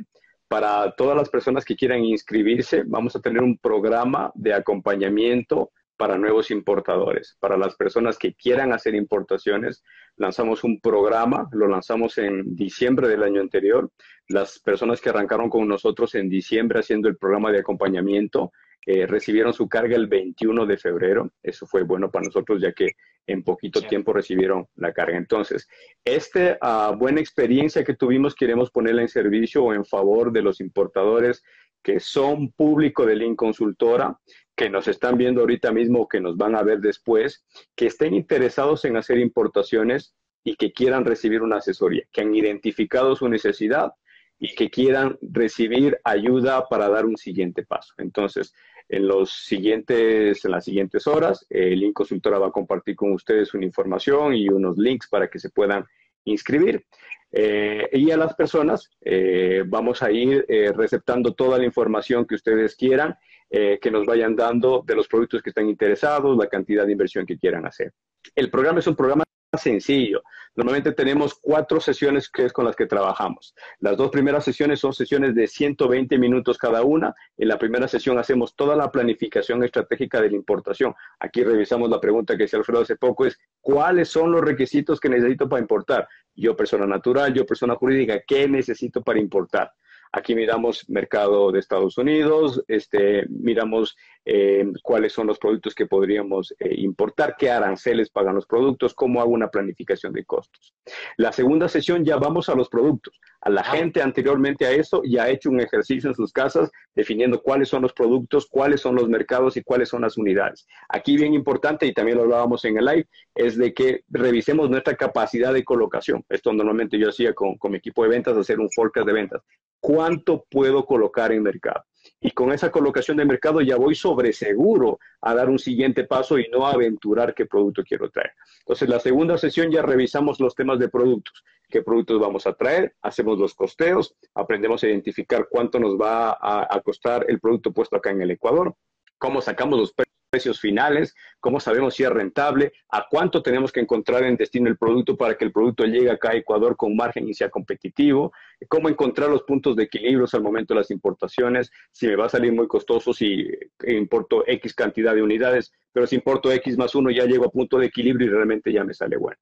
para 0.48 0.92
todas 0.96 1.18
las 1.18 1.30
personas 1.30 1.66
que 1.66 1.76
quieran 1.76 2.06
inscribirse, 2.06 2.84
vamos 2.86 3.16
a 3.16 3.20
tener 3.20 3.42
un 3.42 3.58
programa 3.58 4.32
de 4.36 4.54
acompañamiento 4.54 5.72
para 5.98 6.20
nuevos 6.20 6.52
importadores. 6.52 7.36
Para 7.40 7.58
las 7.58 7.76
personas 7.76 8.20
que 8.20 8.36
quieran 8.36 8.72
hacer 8.72 8.94
importaciones, 8.94 9.84
lanzamos 10.16 10.64
un 10.64 10.80
programa, 10.80 11.50
lo 11.54 11.68
lanzamos 11.68 12.20
en 12.20 12.56
diciembre 12.56 13.08
del 13.08 13.24
año 13.24 13.42
anterior. 13.42 13.90
Las 14.28 14.60
personas 14.60 15.02
que 15.02 15.10
arrancaron 15.10 15.50
con 15.50 15.68
nosotros 15.68 16.14
en 16.14 16.30
diciembre 16.30 16.82
haciendo 16.82 17.10
el 17.10 17.18
programa 17.18 17.52
de 17.52 17.60
acompañamiento 17.60 18.52
eh, 18.90 19.06
recibieron 19.06 19.54
su 19.54 19.68
carga 19.68 19.98
el 19.98 20.08
21 20.08 20.66
de 20.66 20.78
febrero. 20.78 21.30
Eso 21.44 21.68
fue 21.68 21.84
bueno 21.84 22.10
para 22.10 22.24
nosotros 22.24 22.62
ya 22.62 22.72
que 22.72 22.92
en 23.28 23.44
poquito 23.44 23.82
tiempo 23.82 24.14
recibieron 24.14 24.66
la 24.76 24.94
carga. 24.94 25.18
Entonces, 25.18 25.68
esta 26.06 26.58
ah, 26.62 26.96
buena 26.98 27.20
experiencia 27.20 27.84
que 27.84 27.96
tuvimos 27.96 28.34
queremos 28.34 28.72
ponerla 28.72 29.02
en 29.02 29.10
servicio 29.10 29.66
o 29.66 29.74
en 29.74 29.84
favor 29.84 30.32
de 30.32 30.42
los 30.42 30.62
importadores 30.62 31.44
que 31.84 32.00
son 32.00 32.54
público 32.54 33.06
de 33.06 33.18
Link 33.18 33.36
Consultora, 33.36 34.18
que 34.56 34.70
nos 34.70 34.88
están 34.88 35.18
viendo 35.18 35.42
ahorita 35.42 35.74
mismo 35.74 36.04
o 36.04 36.08
que 36.08 36.22
nos 36.22 36.38
van 36.38 36.56
a 36.56 36.64
ver 36.64 36.80
después, 36.80 37.46
que 37.76 37.88
estén 37.88 38.14
interesados 38.14 38.86
en 38.86 38.96
hacer 38.96 39.18
importaciones 39.18 40.16
y 40.46 40.56
que 40.56 40.72
quieran 40.72 41.04
recibir 41.04 41.42
una 41.42 41.58
asesoría, 41.58 42.04
que 42.14 42.22
han 42.22 42.34
identificado 42.34 43.18
su 43.18 43.28
necesidad 43.28 43.92
y 44.40 44.56
que 44.56 44.70
quieran 44.70 45.18
recibir 45.22 46.00
ayuda 46.04 46.68
para 46.70 46.90
dar 46.90 47.06
un 47.06 47.18
siguiente 47.18 47.64
paso. 47.64 47.94
Entonces, 47.98 48.54
en, 48.90 49.08
los 49.08 49.32
siguientes, 49.32 50.44
en 50.46 50.52
las 50.52 50.66
siguientes 50.66 51.08
horas, 51.08 51.46
el 51.50 51.80
Link 51.80 51.94
Consultora 51.94 52.40
va 52.40 52.48
a 52.48 52.52
compartir 52.52 52.96
con 52.96 53.12
ustedes 53.12 53.54
una 53.54 53.66
información 53.66 54.34
y 54.34 54.50
unos 54.50 54.78
links 54.78 55.08
para 55.08 55.30
que 55.30 55.40
se 55.40 55.50
puedan 55.50 55.86
inscribir. 56.26 56.86
Eh, 57.32 57.90
y 57.92 58.10
a 58.12 58.18
las 58.18 58.34
personas 58.36 58.90
eh, 59.02 59.64
vamos 59.68 60.02
a 60.02 60.12
ir 60.12 60.46
eh, 60.48 60.72
receptando 60.74 61.34
toda 61.34 61.58
la 61.58 61.66
información 61.66 62.26
que 62.26 62.36
ustedes 62.36 62.76
quieran, 62.76 63.16
que 63.50 63.92
nos 63.92 64.06
vayan 64.06 64.36
dando 64.36 64.84
de 64.86 64.94
los 64.94 65.08
productos 65.08 65.42
que 65.42 65.52
están 65.52 65.70
interesados, 65.70 66.38
la 66.38 66.50
cantidad 66.50 66.86
de 66.86 66.92
inversión 66.92 67.26
que 67.26 67.38
quieran 67.38 67.66
hacer. 67.66 67.94
El 68.36 68.52
programa 68.52 68.80
es 68.80 68.88
un 68.88 68.96
programa 68.98 69.24
sencillo. 69.56 70.24
Normalmente 70.56 70.92
tenemos 70.92 71.36
cuatro 71.36 71.80
sesiones 71.80 72.30
que 72.30 72.46
es 72.46 72.54
con 72.54 72.66
las 72.66 72.76
que 72.76 72.88
trabajamos. 72.88 73.56
Las 73.80 73.96
dos 73.96 74.10
primeras 74.10 74.44
sesiones 74.44 74.80
son 74.80 74.92
sesiones 74.92 75.36
de 75.36 75.48
120 75.48 76.18
minutos 76.18 76.58
cada 76.58 76.82
una. 76.82 77.16
En 77.38 77.48
la 77.48 77.60
primera 77.60 77.88
sesión 77.88 78.18
hacemos 78.18 78.56
toda 78.56 78.76
la 78.76 78.92
planificación 78.92 79.64
estratégica 79.64 80.20
de 80.20 80.32
la 80.32 80.36
importación. 80.36 80.96
Aquí 81.20 81.44
revisamos 81.44 81.90
la 81.90 82.02
pregunta 82.02 82.36
que 82.36 82.46
hizo 82.46 82.58
Alfredo 82.58 82.82
hace 82.82 82.96
poco, 82.96 83.26
es 83.26 83.40
¿cuáles 83.62 84.10
son 84.10 84.32
los 84.32 84.42
requisitos 84.42 85.00
que 85.00 85.10
necesito 85.10 85.48
para 85.48 85.62
importar? 85.62 86.08
Yo 86.36 86.56
persona 86.56 86.86
natural, 86.86 87.34
yo 87.34 87.46
persona 87.46 87.76
jurídica, 87.76 88.22
¿qué 88.28 88.48
necesito 88.48 89.02
para 89.04 89.20
importar? 89.20 89.72
Aquí 90.12 90.36
miramos 90.36 90.88
mercado 90.90 91.52
de 91.52 91.60
Estados 91.60 91.98
Unidos, 91.98 92.64
este, 92.68 93.26
miramos 93.30 93.96
eh, 94.26 94.66
cuáles 94.84 95.14
son 95.14 95.28
los 95.28 95.40
productos 95.40 95.76
que 95.76 95.86
podríamos 95.86 96.54
eh, 96.60 96.76
importar, 96.78 97.36
qué 97.38 97.50
aranceles 97.52 98.10
pagan 98.10 98.36
los 98.36 98.46
productos, 98.46 98.94
cómo 98.94 99.22
hago 99.22 99.32
una 99.32 99.50
planificación 99.50 100.14
de 100.14 100.26
costos. 100.26 100.74
La 101.18 101.32
segunda 101.32 101.68
sesión 101.68 102.04
ya 102.04 102.18
vamos 102.18 102.50
a 102.50 102.56
los 102.56 102.70
productos. 102.70 103.20
A 103.42 103.50
la 103.50 103.62
ah. 103.62 103.76
gente 103.76 104.02
anteriormente 104.02 104.66
a 104.66 104.72
eso 104.72 105.02
ya 105.04 105.24
ha 105.24 105.30
hecho 105.30 105.50
un 105.50 105.60
ejercicio 105.60 106.10
en 106.10 106.16
sus 106.16 106.32
casas 106.32 106.72
definiendo 106.96 107.42
cuáles 107.42 107.70
son 107.70 107.84
los 107.84 107.94
productos, 107.94 108.48
cuáles 108.48 108.82
son 108.82 108.96
los 108.96 109.08
mercados 109.08 109.58
y 109.58 109.64
cuáles 109.64 109.90
son 109.90 110.02
las 110.02 110.18
unidades. 110.18 110.68
Aquí 110.90 111.16
bien 111.16 111.34
importante, 111.34 111.86
y 111.86 111.94
también 111.94 112.18
lo 112.18 112.24
hablábamos 112.24 112.66
en 112.66 112.78
el 112.78 112.86
live, 112.86 113.08
es 113.36 113.58
de 113.58 113.74
que 113.74 114.04
revisemos 114.10 114.70
nuestra 114.70 114.96
capacidad 114.96 115.54
de 115.54 115.64
colocación. 115.64 116.24
Esto 116.30 116.52
normalmente 116.54 116.98
yo 116.98 117.10
hacía 117.10 117.34
con, 117.34 117.58
con 117.58 117.72
mi 117.72 117.78
equipo 117.78 118.04
de 118.04 118.10
ventas, 118.10 118.38
hacer 118.38 118.60
un 118.60 118.70
forecast 118.72 119.08
de 119.08 119.14
ventas. 119.14 119.42
¿Cuánto 119.80 120.46
puedo 120.50 120.86
colocar 120.86 121.32
en 121.32 121.44
mercado? 121.44 121.84
y 122.20 122.32
con 122.32 122.52
esa 122.52 122.72
colocación 122.72 123.18
de 123.18 123.26
mercado 123.26 123.62
ya 123.62 123.76
voy 123.76 123.96
sobre 123.96 124.34
seguro 124.34 125.00
a 125.22 125.34
dar 125.34 125.50
un 125.50 125.60
siguiente 125.60 126.04
paso 126.04 126.40
y 126.40 126.48
no 126.50 126.66
aventurar 126.66 127.34
qué 127.34 127.46
producto 127.46 127.84
quiero 127.84 128.10
traer. 128.10 128.32
Entonces, 128.60 128.90
la 128.90 129.00
segunda 129.00 129.38
sesión 129.38 129.72
ya 129.72 129.82
revisamos 129.82 130.40
los 130.40 130.56
temas 130.56 130.80
de 130.80 130.90
productos. 130.90 131.44
¿Qué 131.70 131.82
productos 131.82 132.20
vamos 132.20 132.48
a 132.48 132.54
traer? 132.54 132.96
Hacemos 133.02 133.38
los 133.38 133.54
costeos, 133.54 134.16
aprendemos 134.34 134.84
a 134.84 134.88
identificar 134.88 135.48
cuánto 135.50 135.80
nos 135.80 136.00
va 136.00 136.38
a, 136.40 136.82
costar 136.82 137.26
el 137.28 137.40
producto 137.42 137.74
puesto 137.74 137.98
acá 137.98 138.12
en 138.12 138.22
el 138.22 138.32
Ecuador, 138.32 138.74
cómo 139.18 139.42
sacamos 139.42 139.78
los 139.78 139.94
precios 139.94 140.08
precios 140.30 140.60
finales, 140.60 141.16
cómo 141.40 141.60
sabemos 141.60 141.96
si 141.96 142.04
es 142.04 142.10
rentable, 142.10 142.74
a 142.90 143.08
cuánto 143.10 143.42
tenemos 143.42 143.72
que 143.72 143.80
encontrar 143.80 144.24
en 144.24 144.36
destino 144.36 144.68
el 144.68 144.78
producto 144.78 145.16
para 145.16 145.38
que 145.38 145.46
el 145.46 145.52
producto 145.52 145.86
llegue 145.86 146.12
acá 146.12 146.32
a 146.32 146.36
Ecuador 146.36 146.76
con 146.76 146.96
margen 146.96 147.28
y 147.30 147.34
sea 147.34 147.50
competitivo, 147.50 148.34
cómo 148.68 148.90
encontrar 148.90 149.30
los 149.30 149.44
puntos 149.44 149.76
de 149.76 149.84
equilibrio 149.84 150.28
al 150.32 150.44
momento 150.44 150.74
de 150.74 150.82
las 150.82 150.92
importaciones, 150.92 151.72
si 151.92 152.08
me 152.08 152.16
va 152.16 152.26
a 152.26 152.30
salir 152.30 152.52
muy 152.52 152.68
costoso 152.68 153.14
si 153.14 153.48
importo 153.88 154.44
X 154.46 154.74
cantidad 154.74 155.16
de 155.16 155.24
unidades, 155.24 155.72
pero 155.94 156.06
si 156.06 156.16
importo 156.16 156.52
X 156.52 156.78
más 156.78 156.94
uno 156.96 157.10
ya 157.10 157.26
llego 157.26 157.46
a 157.46 157.52
punto 157.52 157.80
de 157.80 157.88
equilibrio 157.88 158.28
y 158.28 158.30
realmente 158.30 158.72
ya 158.72 158.84
me 158.84 158.94
sale 158.94 159.18
bueno. 159.18 159.38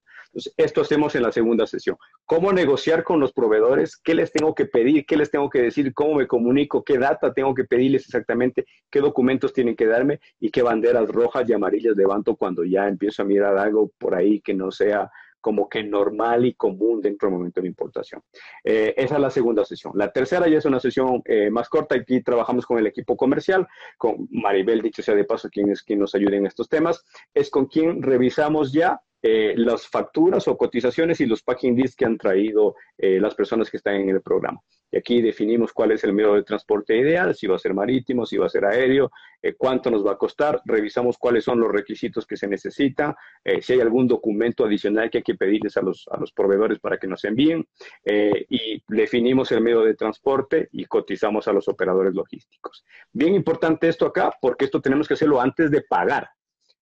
Esto 0.56 0.82
hacemos 0.82 1.14
en 1.14 1.22
la 1.22 1.32
segunda 1.32 1.66
sesión. 1.66 1.96
¿Cómo 2.24 2.52
negociar 2.52 3.04
con 3.04 3.20
los 3.20 3.32
proveedores? 3.32 3.96
¿Qué 3.96 4.14
les 4.14 4.32
tengo 4.32 4.54
que 4.54 4.66
pedir? 4.66 5.06
¿Qué 5.06 5.16
les 5.16 5.30
tengo 5.30 5.48
que 5.48 5.62
decir? 5.62 5.94
¿Cómo 5.94 6.16
me 6.16 6.26
comunico? 6.26 6.84
¿Qué 6.84 6.98
data 6.98 7.32
tengo 7.32 7.54
que 7.54 7.64
pedirles 7.64 8.04
exactamente? 8.04 8.66
¿Qué 8.90 9.00
documentos 9.00 9.52
tienen 9.52 9.76
que 9.76 9.86
darme? 9.86 10.20
¿Y 10.38 10.50
qué 10.50 10.62
banderas 10.62 11.08
rojas 11.08 11.48
y 11.48 11.52
amarillas 11.52 11.96
levanto 11.96 12.36
cuando 12.36 12.64
ya 12.64 12.86
empiezo 12.86 13.22
a 13.22 13.24
mirar 13.24 13.56
algo 13.56 13.90
por 13.98 14.14
ahí 14.14 14.40
que 14.40 14.54
no 14.54 14.70
sea 14.70 15.10
como 15.46 15.68
que 15.68 15.84
normal 15.84 16.44
y 16.44 16.54
común 16.54 17.00
dentro 17.00 17.28
del 17.28 17.38
momento 17.38 17.60
de 17.60 17.68
importación. 17.68 18.20
Eh, 18.64 18.94
esa 18.96 19.14
es 19.14 19.20
la 19.20 19.30
segunda 19.30 19.64
sesión. 19.64 19.92
La 19.94 20.10
tercera 20.10 20.48
ya 20.48 20.58
es 20.58 20.64
una 20.64 20.80
sesión 20.80 21.22
eh, 21.24 21.50
más 21.50 21.68
corta. 21.68 21.94
Aquí 21.94 22.20
trabajamos 22.20 22.66
con 22.66 22.78
el 22.78 22.86
equipo 22.88 23.16
comercial, 23.16 23.64
con 23.96 24.26
Maribel, 24.32 24.82
dicho 24.82 25.02
sea 25.02 25.14
de 25.14 25.22
paso, 25.22 25.48
quien 25.48 25.70
es 25.70 25.84
quien 25.84 26.00
nos 26.00 26.16
ayuda 26.16 26.34
en 26.34 26.46
estos 26.46 26.68
temas. 26.68 27.04
Es 27.32 27.48
con 27.48 27.66
quien 27.66 28.02
revisamos 28.02 28.72
ya 28.72 29.00
eh, 29.28 29.54
las 29.56 29.88
facturas 29.88 30.46
o 30.46 30.56
cotizaciones 30.56 31.20
y 31.20 31.26
los 31.26 31.42
packing 31.42 31.74
deals 31.74 31.96
que 31.96 32.04
han 32.04 32.16
traído 32.16 32.76
eh, 32.96 33.18
las 33.18 33.34
personas 33.34 33.68
que 33.68 33.76
están 33.76 33.96
en 33.96 34.10
el 34.10 34.22
programa. 34.22 34.60
Y 34.88 34.98
aquí 34.98 35.20
definimos 35.20 35.72
cuál 35.72 35.90
es 35.90 36.04
el 36.04 36.12
medio 36.12 36.34
de 36.34 36.44
transporte 36.44 36.96
ideal, 36.96 37.34
si 37.34 37.48
va 37.48 37.56
a 37.56 37.58
ser 37.58 37.74
marítimo, 37.74 38.24
si 38.24 38.36
va 38.36 38.46
a 38.46 38.48
ser 38.48 38.64
aéreo, 38.64 39.10
eh, 39.42 39.54
cuánto 39.58 39.90
nos 39.90 40.06
va 40.06 40.12
a 40.12 40.16
costar, 40.16 40.60
revisamos 40.64 41.18
cuáles 41.18 41.42
son 41.42 41.58
los 41.58 41.72
requisitos 41.72 42.24
que 42.24 42.36
se 42.36 42.46
necesitan, 42.46 43.16
si 43.60 43.72
hay 43.72 43.80
algún 43.80 44.06
documento 44.06 44.64
adicional 44.64 45.10
que 45.10 45.18
hay 45.18 45.24
que 45.24 45.34
pedirles 45.34 45.76
a 45.76 45.82
los, 45.82 46.06
a 46.08 46.20
los 46.20 46.30
proveedores 46.30 46.78
para 46.78 46.96
que 46.96 47.08
nos 47.08 47.24
envíen, 47.24 47.66
y 48.04 48.80
definimos 48.86 49.50
el 49.50 49.60
medio 49.60 49.82
de 49.82 49.94
transporte 49.94 50.68
y 50.70 50.84
cotizamos 50.84 51.48
a 51.48 51.52
los 51.52 51.66
operadores 51.66 52.14
logísticos. 52.14 52.84
Bien 53.12 53.34
importante 53.34 53.88
esto 53.88 54.06
acá, 54.06 54.32
porque 54.40 54.66
esto 54.66 54.80
tenemos 54.80 55.08
que 55.08 55.14
hacerlo 55.14 55.40
antes 55.40 55.70
de 55.72 55.82
pagar. 55.82 56.28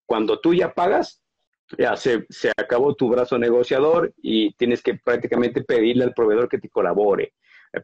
Cuando 0.07 0.39
tú 0.41 0.53
ya 0.53 0.75
pagas, 0.75 1.24
ya 1.79 1.96
se, 1.96 2.27
se, 2.29 2.50
acabó 2.57 2.94
tu 2.94 3.09
brazo 3.09 3.38
negociador 3.38 4.12
y 4.22 4.53
tienes 4.55 4.83
que 4.83 4.94
prácticamente 4.94 5.62
pedirle 5.62 6.05
al 6.05 6.14
proveedor 6.14 6.48
que 6.48 6.59
te 6.59 6.68
colabore. 6.68 7.33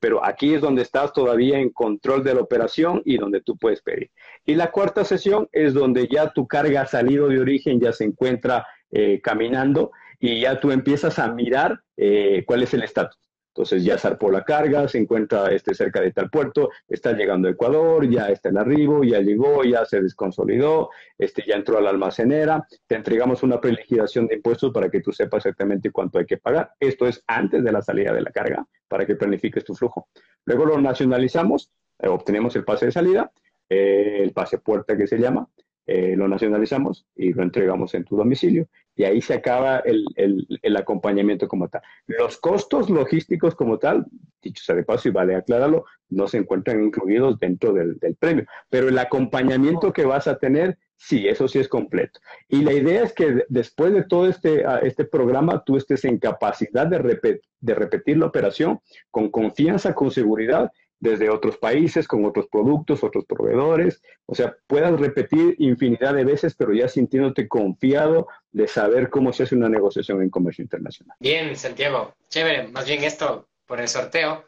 Pero 0.00 0.24
aquí 0.24 0.54
es 0.54 0.60
donde 0.60 0.82
estás 0.82 1.12
todavía 1.12 1.58
en 1.58 1.70
control 1.70 2.22
de 2.22 2.34
la 2.34 2.40
operación 2.40 3.02
y 3.04 3.16
donde 3.16 3.40
tú 3.40 3.56
puedes 3.56 3.82
pedir. 3.82 4.10
Y 4.44 4.54
la 4.54 4.70
cuarta 4.70 5.04
sesión 5.04 5.48
es 5.50 5.74
donde 5.74 6.06
ya 6.06 6.32
tu 6.32 6.46
carga 6.46 6.86
salido 6.86 7.28
de 7.28 7.40
origen 7.40 7.80
ya 7.80 7.92
se 7.92 8.04
encuentra 8.04 8.66
eh, 8.92 9.20
caminando 9.20 9.90
y 10.20 10.40
ya 10.40 10.60
tú 10.60 10.70
empiezas 10.70 11.18
a 11.18 11.32
mirar 11.32 11.80
eh, 11.96 12.44
cuál 12.46 12.62
es 12.62 12.72
el 12.74 12.84
estatus. 12.84 13.29
Entonces 13.50 13.84
ya 13.84 13.98
zarpó 13.98 14.30
la 14.30 14.44
carga, 14.44 14.86
se 14.86 14.98
encuentra 14.98 15.50
este, 15.50 15.74
cerca 15.74 16.00
de 16.00 16.12
tal 16.12 16.30
puerto, 16.30 16.70
está 16.88 17.12
llegando 17.12 17.48
a 17.48 17.50
Ecuador, 17.50 18.08
ya 18.08 18.28
está 18.28 18.48
en 18.48 18.58
arribo, 18.58 19.02
ya 19.02 19.20
llegó, 19.20 19.64
ya 19.64 19.84
se 19.84 20.00
desconsolidó, 20.00 20.90
este, 21.18 21.44
ya 21.46 21.56
entró 21.56 21.78
a 21.78 21.80
la 21.80 21.90
almacenera, 21.90 22.66
te 22.86 22.94
entregamos 22.94 23.42
una 23.42 23.60
preliquidación 23.60 24.28
de 24.28 24.36
impuestos 24.36 24.72
para 24.72 24.88
que 24.88 25.00
tú 25.00 25.12
sepas 25.12 25.44
exactamente 25.44 25.90
cuánto 25.90 26.20
hay 26.20 26.26
que 26.26 26.36
pagar. 26.36 26.72
Esto 26.78 27.08
es 27.08 27.24
antes 27.26 27.64
de 27.64 27.72
la 27.72 27.82
salida 27.82 28.12
de 28.12 28.22
la 28.22 28.30
carga, 28.30 28.64
para 28.86 29.04
que 29.04 29.16
planifiques 29.16 29.64
tu 29.64 29.74
flujo. 29.74 30.08
Luego 30.44 30.64
lo 30.64 30.80
nacionalizamos, 30.80 31.72
eh, 31.98 32.08
obtenemos 32.08 32.54
el 32.54 32.64
pase 32.64 32.86
de 32.86 32.92
salida, 32.92 33.32
eh, 33.68 34.20
el 34.22 34.32
pase 34.32 34.58
puerta 34.58 34.96
que 34.96 35.08
se 35.08 35.18
llama, 35.18 35.48
eh, 35.92 36.14
lo 36.14 36.28
nacionalizamos 36.28 37.04
y 37.16 37.32
lo 37.32 37.42
entregamos 37.42 37.94
en 37.94 38.04
tu 38.04 38.16
domicilio 38.16 38.68
y 38.94 39.02
ahí 39.02 39.20
se 39.20 39.34
acaba 39.34 39.78
el, 39.78 40.04
el, 40.14 40.76
acompañamiento 40.76 41.48
como 41.48 41.68
tal. 41.68 41.82
Los 42.06 42.36
costos 42.36 42.88
logísticos 42.88 43.56
como 43.56 43.76
tal, 43.76 44.06
dicho 44.40 44.62
sea 44.62 44.76
de 44.76 44.84
paso 44.84 45.08
y 45.08 45.10
vale 45.10 45.34
aclararlo, 45.34 45.86
no 46.10 46.28
se 46.28 46.38
encuentran 46.38 46.84
incluidos 46.84 47.40
dentro 47.40 47.72
del, 47.72 47.98
del, 47.98 48.14
premio, 48.14 48.44
pero 48.68 48.88
el 48.88 48.98
acompañamiento 49.00 49.92
que 49.92 50.04
vas 50.04 50.28
a 50.28 50.38
tener, 50.38 50.78
sí, 50.96 51.26
eso 51.26 51.48
sí 51.48 51.58
es 51.58 51.66
completo. 51.66 52.20
Y 52.48 52.62
la 52.62 52.72
idea 52.72 53.02
es 53.02 53.12
que 53.12 53.44
después 53.48 53.92
de 53.92 54.04
todo 54.04 54.28
este, 54.28 54.64
este 54.82 55.04
programa, 55.04 55.64
tú 55.64 55.76
estés 55.76 56.04
en 56.04 56.18
capacidad 56.18 56.86
de, 56.86 57.40
de 57.60 57.74
repetir 57.74 58.16
la 58.16 58.26
operación 58.26 58.78
con 59.10 59.28
confianza, 59.28 59.92
con 59.92 60.12
seguridad 60.12 60.70
desde 61.00 61.30
otros 61.30 61.56
países, 61.56 62.06
con 62.06 62.24
otros 62.26 62.46
productos, 62.48 63.02
otros 63.02 63.24
proveedores. 63.24 64.02
O 64.26 64.34
sea, 64.34 64.54
puedas 64.66 65.00
repetir 65.00 65.56
infinidad 65.58 66.14
de 66.14 66.24
veces, 66.24 66.54
pero 66.54 66.74
ya 66.74 66.88
sintiéndote 66.88 67.48
confiado 67.48 68.28
de 68.52 68.68
saber 68.68 69.08
cómo 69.08 69.32
se 69.32 69.44
hace 69.44 69.56
una 69.56 69.70
negociación 69.70 70.22
en 70.22 70.30
comercio 70.30 70.62
internacional. 70.62 71.16
Bien, 71.18 71.56
Santiago. 71.56 72.14
Chévere. 72.28 72.68
Más 72.68 72.86
bien 72.86 73.02
esto 73.02 73.48
por 73.66 73.80
el 73.80 73.88
sorteo. 73.88 74.44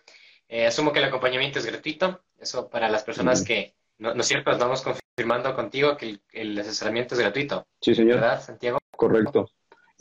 Eh, 0.48 0.66
asumo 0.66 0.92
que 0.92 0.98
el 0.98 1.06
acompañamiento 1.06 1.58
es 1.58 1.66
gratuito. 1.66 2.20
Eso 2.38 2.68
para 2.68 2.90
las 2.90 3.02
personas 3.02 3.42
que, 3.42 3.74
no, 3.98 4.14
no 4.14 4.20
es 4.20 4.26
cierto, 4.26 4.50
estamos 4.50 4.82
confirmando 4.82 5.54
contigo 5.54 5.96
que 5.96 6.18
el, 6.32 6.58
asesoramiento 6.58 7.14
es 7.14 7.20
gratuito. 7.20 7.66
Sí, 7.80 7.94
señor. 7.94 8.16
¿Verdad, 8.16 8.42
Santiago? 8.42 8.78
Correcto. 8.90 9.48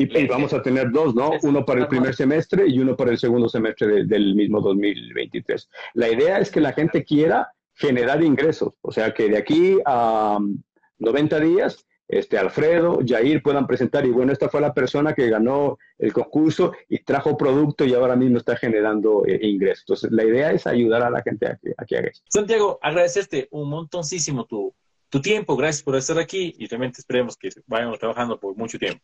Y, 0.01 0.27
vamos 0.27 0.53
a 0.53 0.61
tener 0.61 0.91
dos, 0.91 1.15
¿no? 1.15 1.31
Uno 1.43 1.65
para 1.65 1.81
el 1.81 1.87
primer 1.87 2.15
semestre 2.15 2.67
y 2.67 2.79
uno 2.79 2.95
para 2.95 3.11
el 3.11 3.17
segundo 3.17 3.49
semestre 3.49 4.05
del 4.05 4.35
mismo 4.35 4.61
2023. 4.61 5.69
La 5.93 6.09
idea 6.09 6.39
es 6.39 6.49
que 6.49 6.61
la 6.61 6.73
gente 6.73 7.03
quiera 7.03 7.51
generar 7.75 8.23
ingresos, 8.23 8.73
o 8.81 8.91
sea, 8.91 9.13
que 9.13 9.29
de 9.29 9.37
aquí 9.37 9.79
a 9.85 10.39
90 10.99 11.37
um, 11.37 11.43
días, 11.43 11.85
este 12.07 12.37
Alfredo, 12.37 12.99
Jair 13.05 13.41
puedan 13.41 13.65
presentar, 13.65 14.05
y 14.05 14.09
bueno, 14.09 14.33
esta 14.33 14.49
fue 14.49 14.59
la 14.59 14.73
persona 14.73 15.13
que 15.13 15.29
ganó 15.29 15.77
el 15.97 16.11
concurso 16.11 16.73
y 16.89 16.99
trajo 16.99 17.37
producto 17.37 17.85
y 17.85 17.93
ahora 17.93 18.17
mismo 18.17 18.37
está 18.37 18.57
generando 18.57 19.23
eh, 19.25 19.39
ingresos. 19.41 19.83
Entonces, 19.83 20.11
la 20.11 20.25
idea 20.25 20.51
es 20.51 20.67
ayudar 20.67 21.03
a 21.03 21.09
la 21.09 21.21
gente 21.21 21.47
a 21.47 21.55
que, 21.55 21.73
a 21.77 21.85
que 21.85 21.97
haga 21.97 22.09
eso. 22.09 22.21
Santiago, 22.27 22.79
agradecerte 22.81 23.47
un 23.51 23.69
montoncísimo 23.69 24.45
tu, 24.45 24.73
tu 25.09 25.21
tiempo, 25.21 25.55
gracias 25.55 25.83
por 25.83 25.95
estar 25.95 26.19
aquí 26.19 26.53
y 26.57 26.67
realmente 26.67 26.99
esperemos 26.99 27.37
que 27.37 27.49
vayamos 27.65 27.97
trabajando 27.97 28.39
por 28.39 28.55
mucho 28.57 28.77
tiempo. 28.77 29.01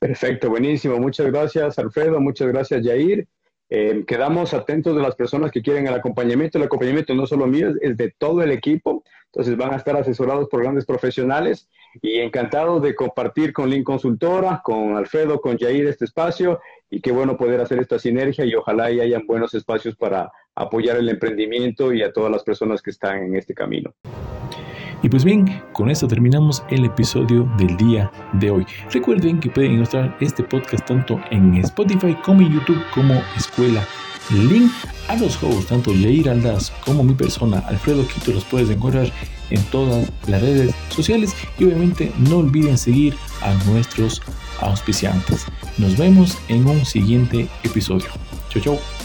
Perfecto, 0.00 0.48
buenísimo. 0.48 0.98
Muchas 0.98 1.26
gracias, 1.26 1.78
Alfredo. 1.78 2.20
Muchas 2.20 2.48
gracias, 2.48 2.82
Jair. 2.82 3.28
Eh, 3.68 4.02
quedamos 4.06 4.54
atentos 4.54 4.96
de 4.96 5.02
las 5.02 5.14
personas 5.14 5.52
que 5.52 5.60
quieren 5.60 5.86
el 5.86 5.92
acompañamiento. 5.92 6.56
El 6.56 6.64
acompañamiento 6.64 7.14
no 7.14 7.26
solo 7.26 7.46
mío, 7.46 7.68
es 7.82 7.98
de 7.98 8.10
todo 8.16 8.42
el 8.42 8.50
equipo. 8.50 9.04
Entonces 9.26 9.58
van 9.58 9.74
a 9.74 9.76
estar 9.76 9.94
asesorados 9.98 10.48
por 10.48 10.62
grandes 10.62 10.86
profesionales 10.86 11.68
y 12.00 12.18
encantados 12.18 12.82
de 12.82 12.94
compartir 12.94 13.52
con 13.52 13.68
Link 13.68 13.84
Consultora, 13.84 14.62
con 14.64 14.96
Alfredo, 14.96 15.38
con 15.38 15.58
Jair 15.58 15.86
este 15.86 16.06
espacio 16.06 16.60
y 16.88 17.02
qué 17.02 17.12
bueno 17.12 17.36
poder 17.36 17.60
hacer 17.60 17.78
esta 17.78 17.98
sinergia 17.98 18.46
y 18.46 18.54
ojalá 18.54 18.84
hayan 18.84 19.26
buenos 19.26 19.52
espacios 19.52 19.96
para 19.96 20.32
apoyar 20.54 20.96
el 20.96 21.10
emprendimiento 21.10 21.92
y 21.92 22.02
a 22.02 22.10
todas 22.10 22.32
las 22.32 22.42
personas 22.42 22.80
que 22.80 22.90
están 22.90 23.18
en 23.18 23.36
este 23.36 23.52
camino. 23.52 23.94
Y 25.02 25.08
pues 25.08 25.24
bien, 25.24 25.62
con 25.72 25.90
esto 25.90 26.06
terminamos 26.06 26.62
el 26.68 26.84
episodio 26.84 27.50
del 27.56 27.76
día 27.78 28.10
de 28.34 28.50
hoy. 28.50 28.66
Recuerden 28.92 29.40
que 29.40 29.48
pueden 29.48 29.72
encontrar 29.72 30.16
este 30.20 30.42
podcast 30.42 30.86
tanto 30.86 31.18
en 31.30 31.54
Spotify 31.56 32.14
como 32.22 32.42
en 32.42 32.52
YouTube 32.52 32.82
como 32.94 33.14
Escuela 33.36 33.86
Link 34.30 34.70
a 35.08 35.16
los 35.16 35.42
hosts, 35.42 35.66
tanto 35.66 35.92
Jair 35.92 36.28
Aldaz 36.28 36.70
como 36.84 37.02
mi 37.02 37.14
persona, 37.14 37.60
Alfredo 37.60 38.06
Quito, 38.06 38.32
los 38.32 38.44
puedes 38.44 38.68
encontrar 38.70 39.10
en 39.48 39.62
todas 39.64 40.12
las 40.28 40.42
redes 40.42 40.74
sociales 40.90 41.34
y 41.58 41.64
obviamente 41.64 42.12
no 42.18 42.38
olviden 42.38 42.78
seguir 42.78 43.14
a 43.40 43.54
nuestros 43.64 44.22
auspiciantes. 44.60 45.46
Nos 45.78 45.96
vemos 45.96 46.38
en 46.48 46.66
un 46.66 46.84
siguiente 46.84 47.48
episodio. 47.64 48.06
Chau, 48.50 48.62
chau. 48.62 48.99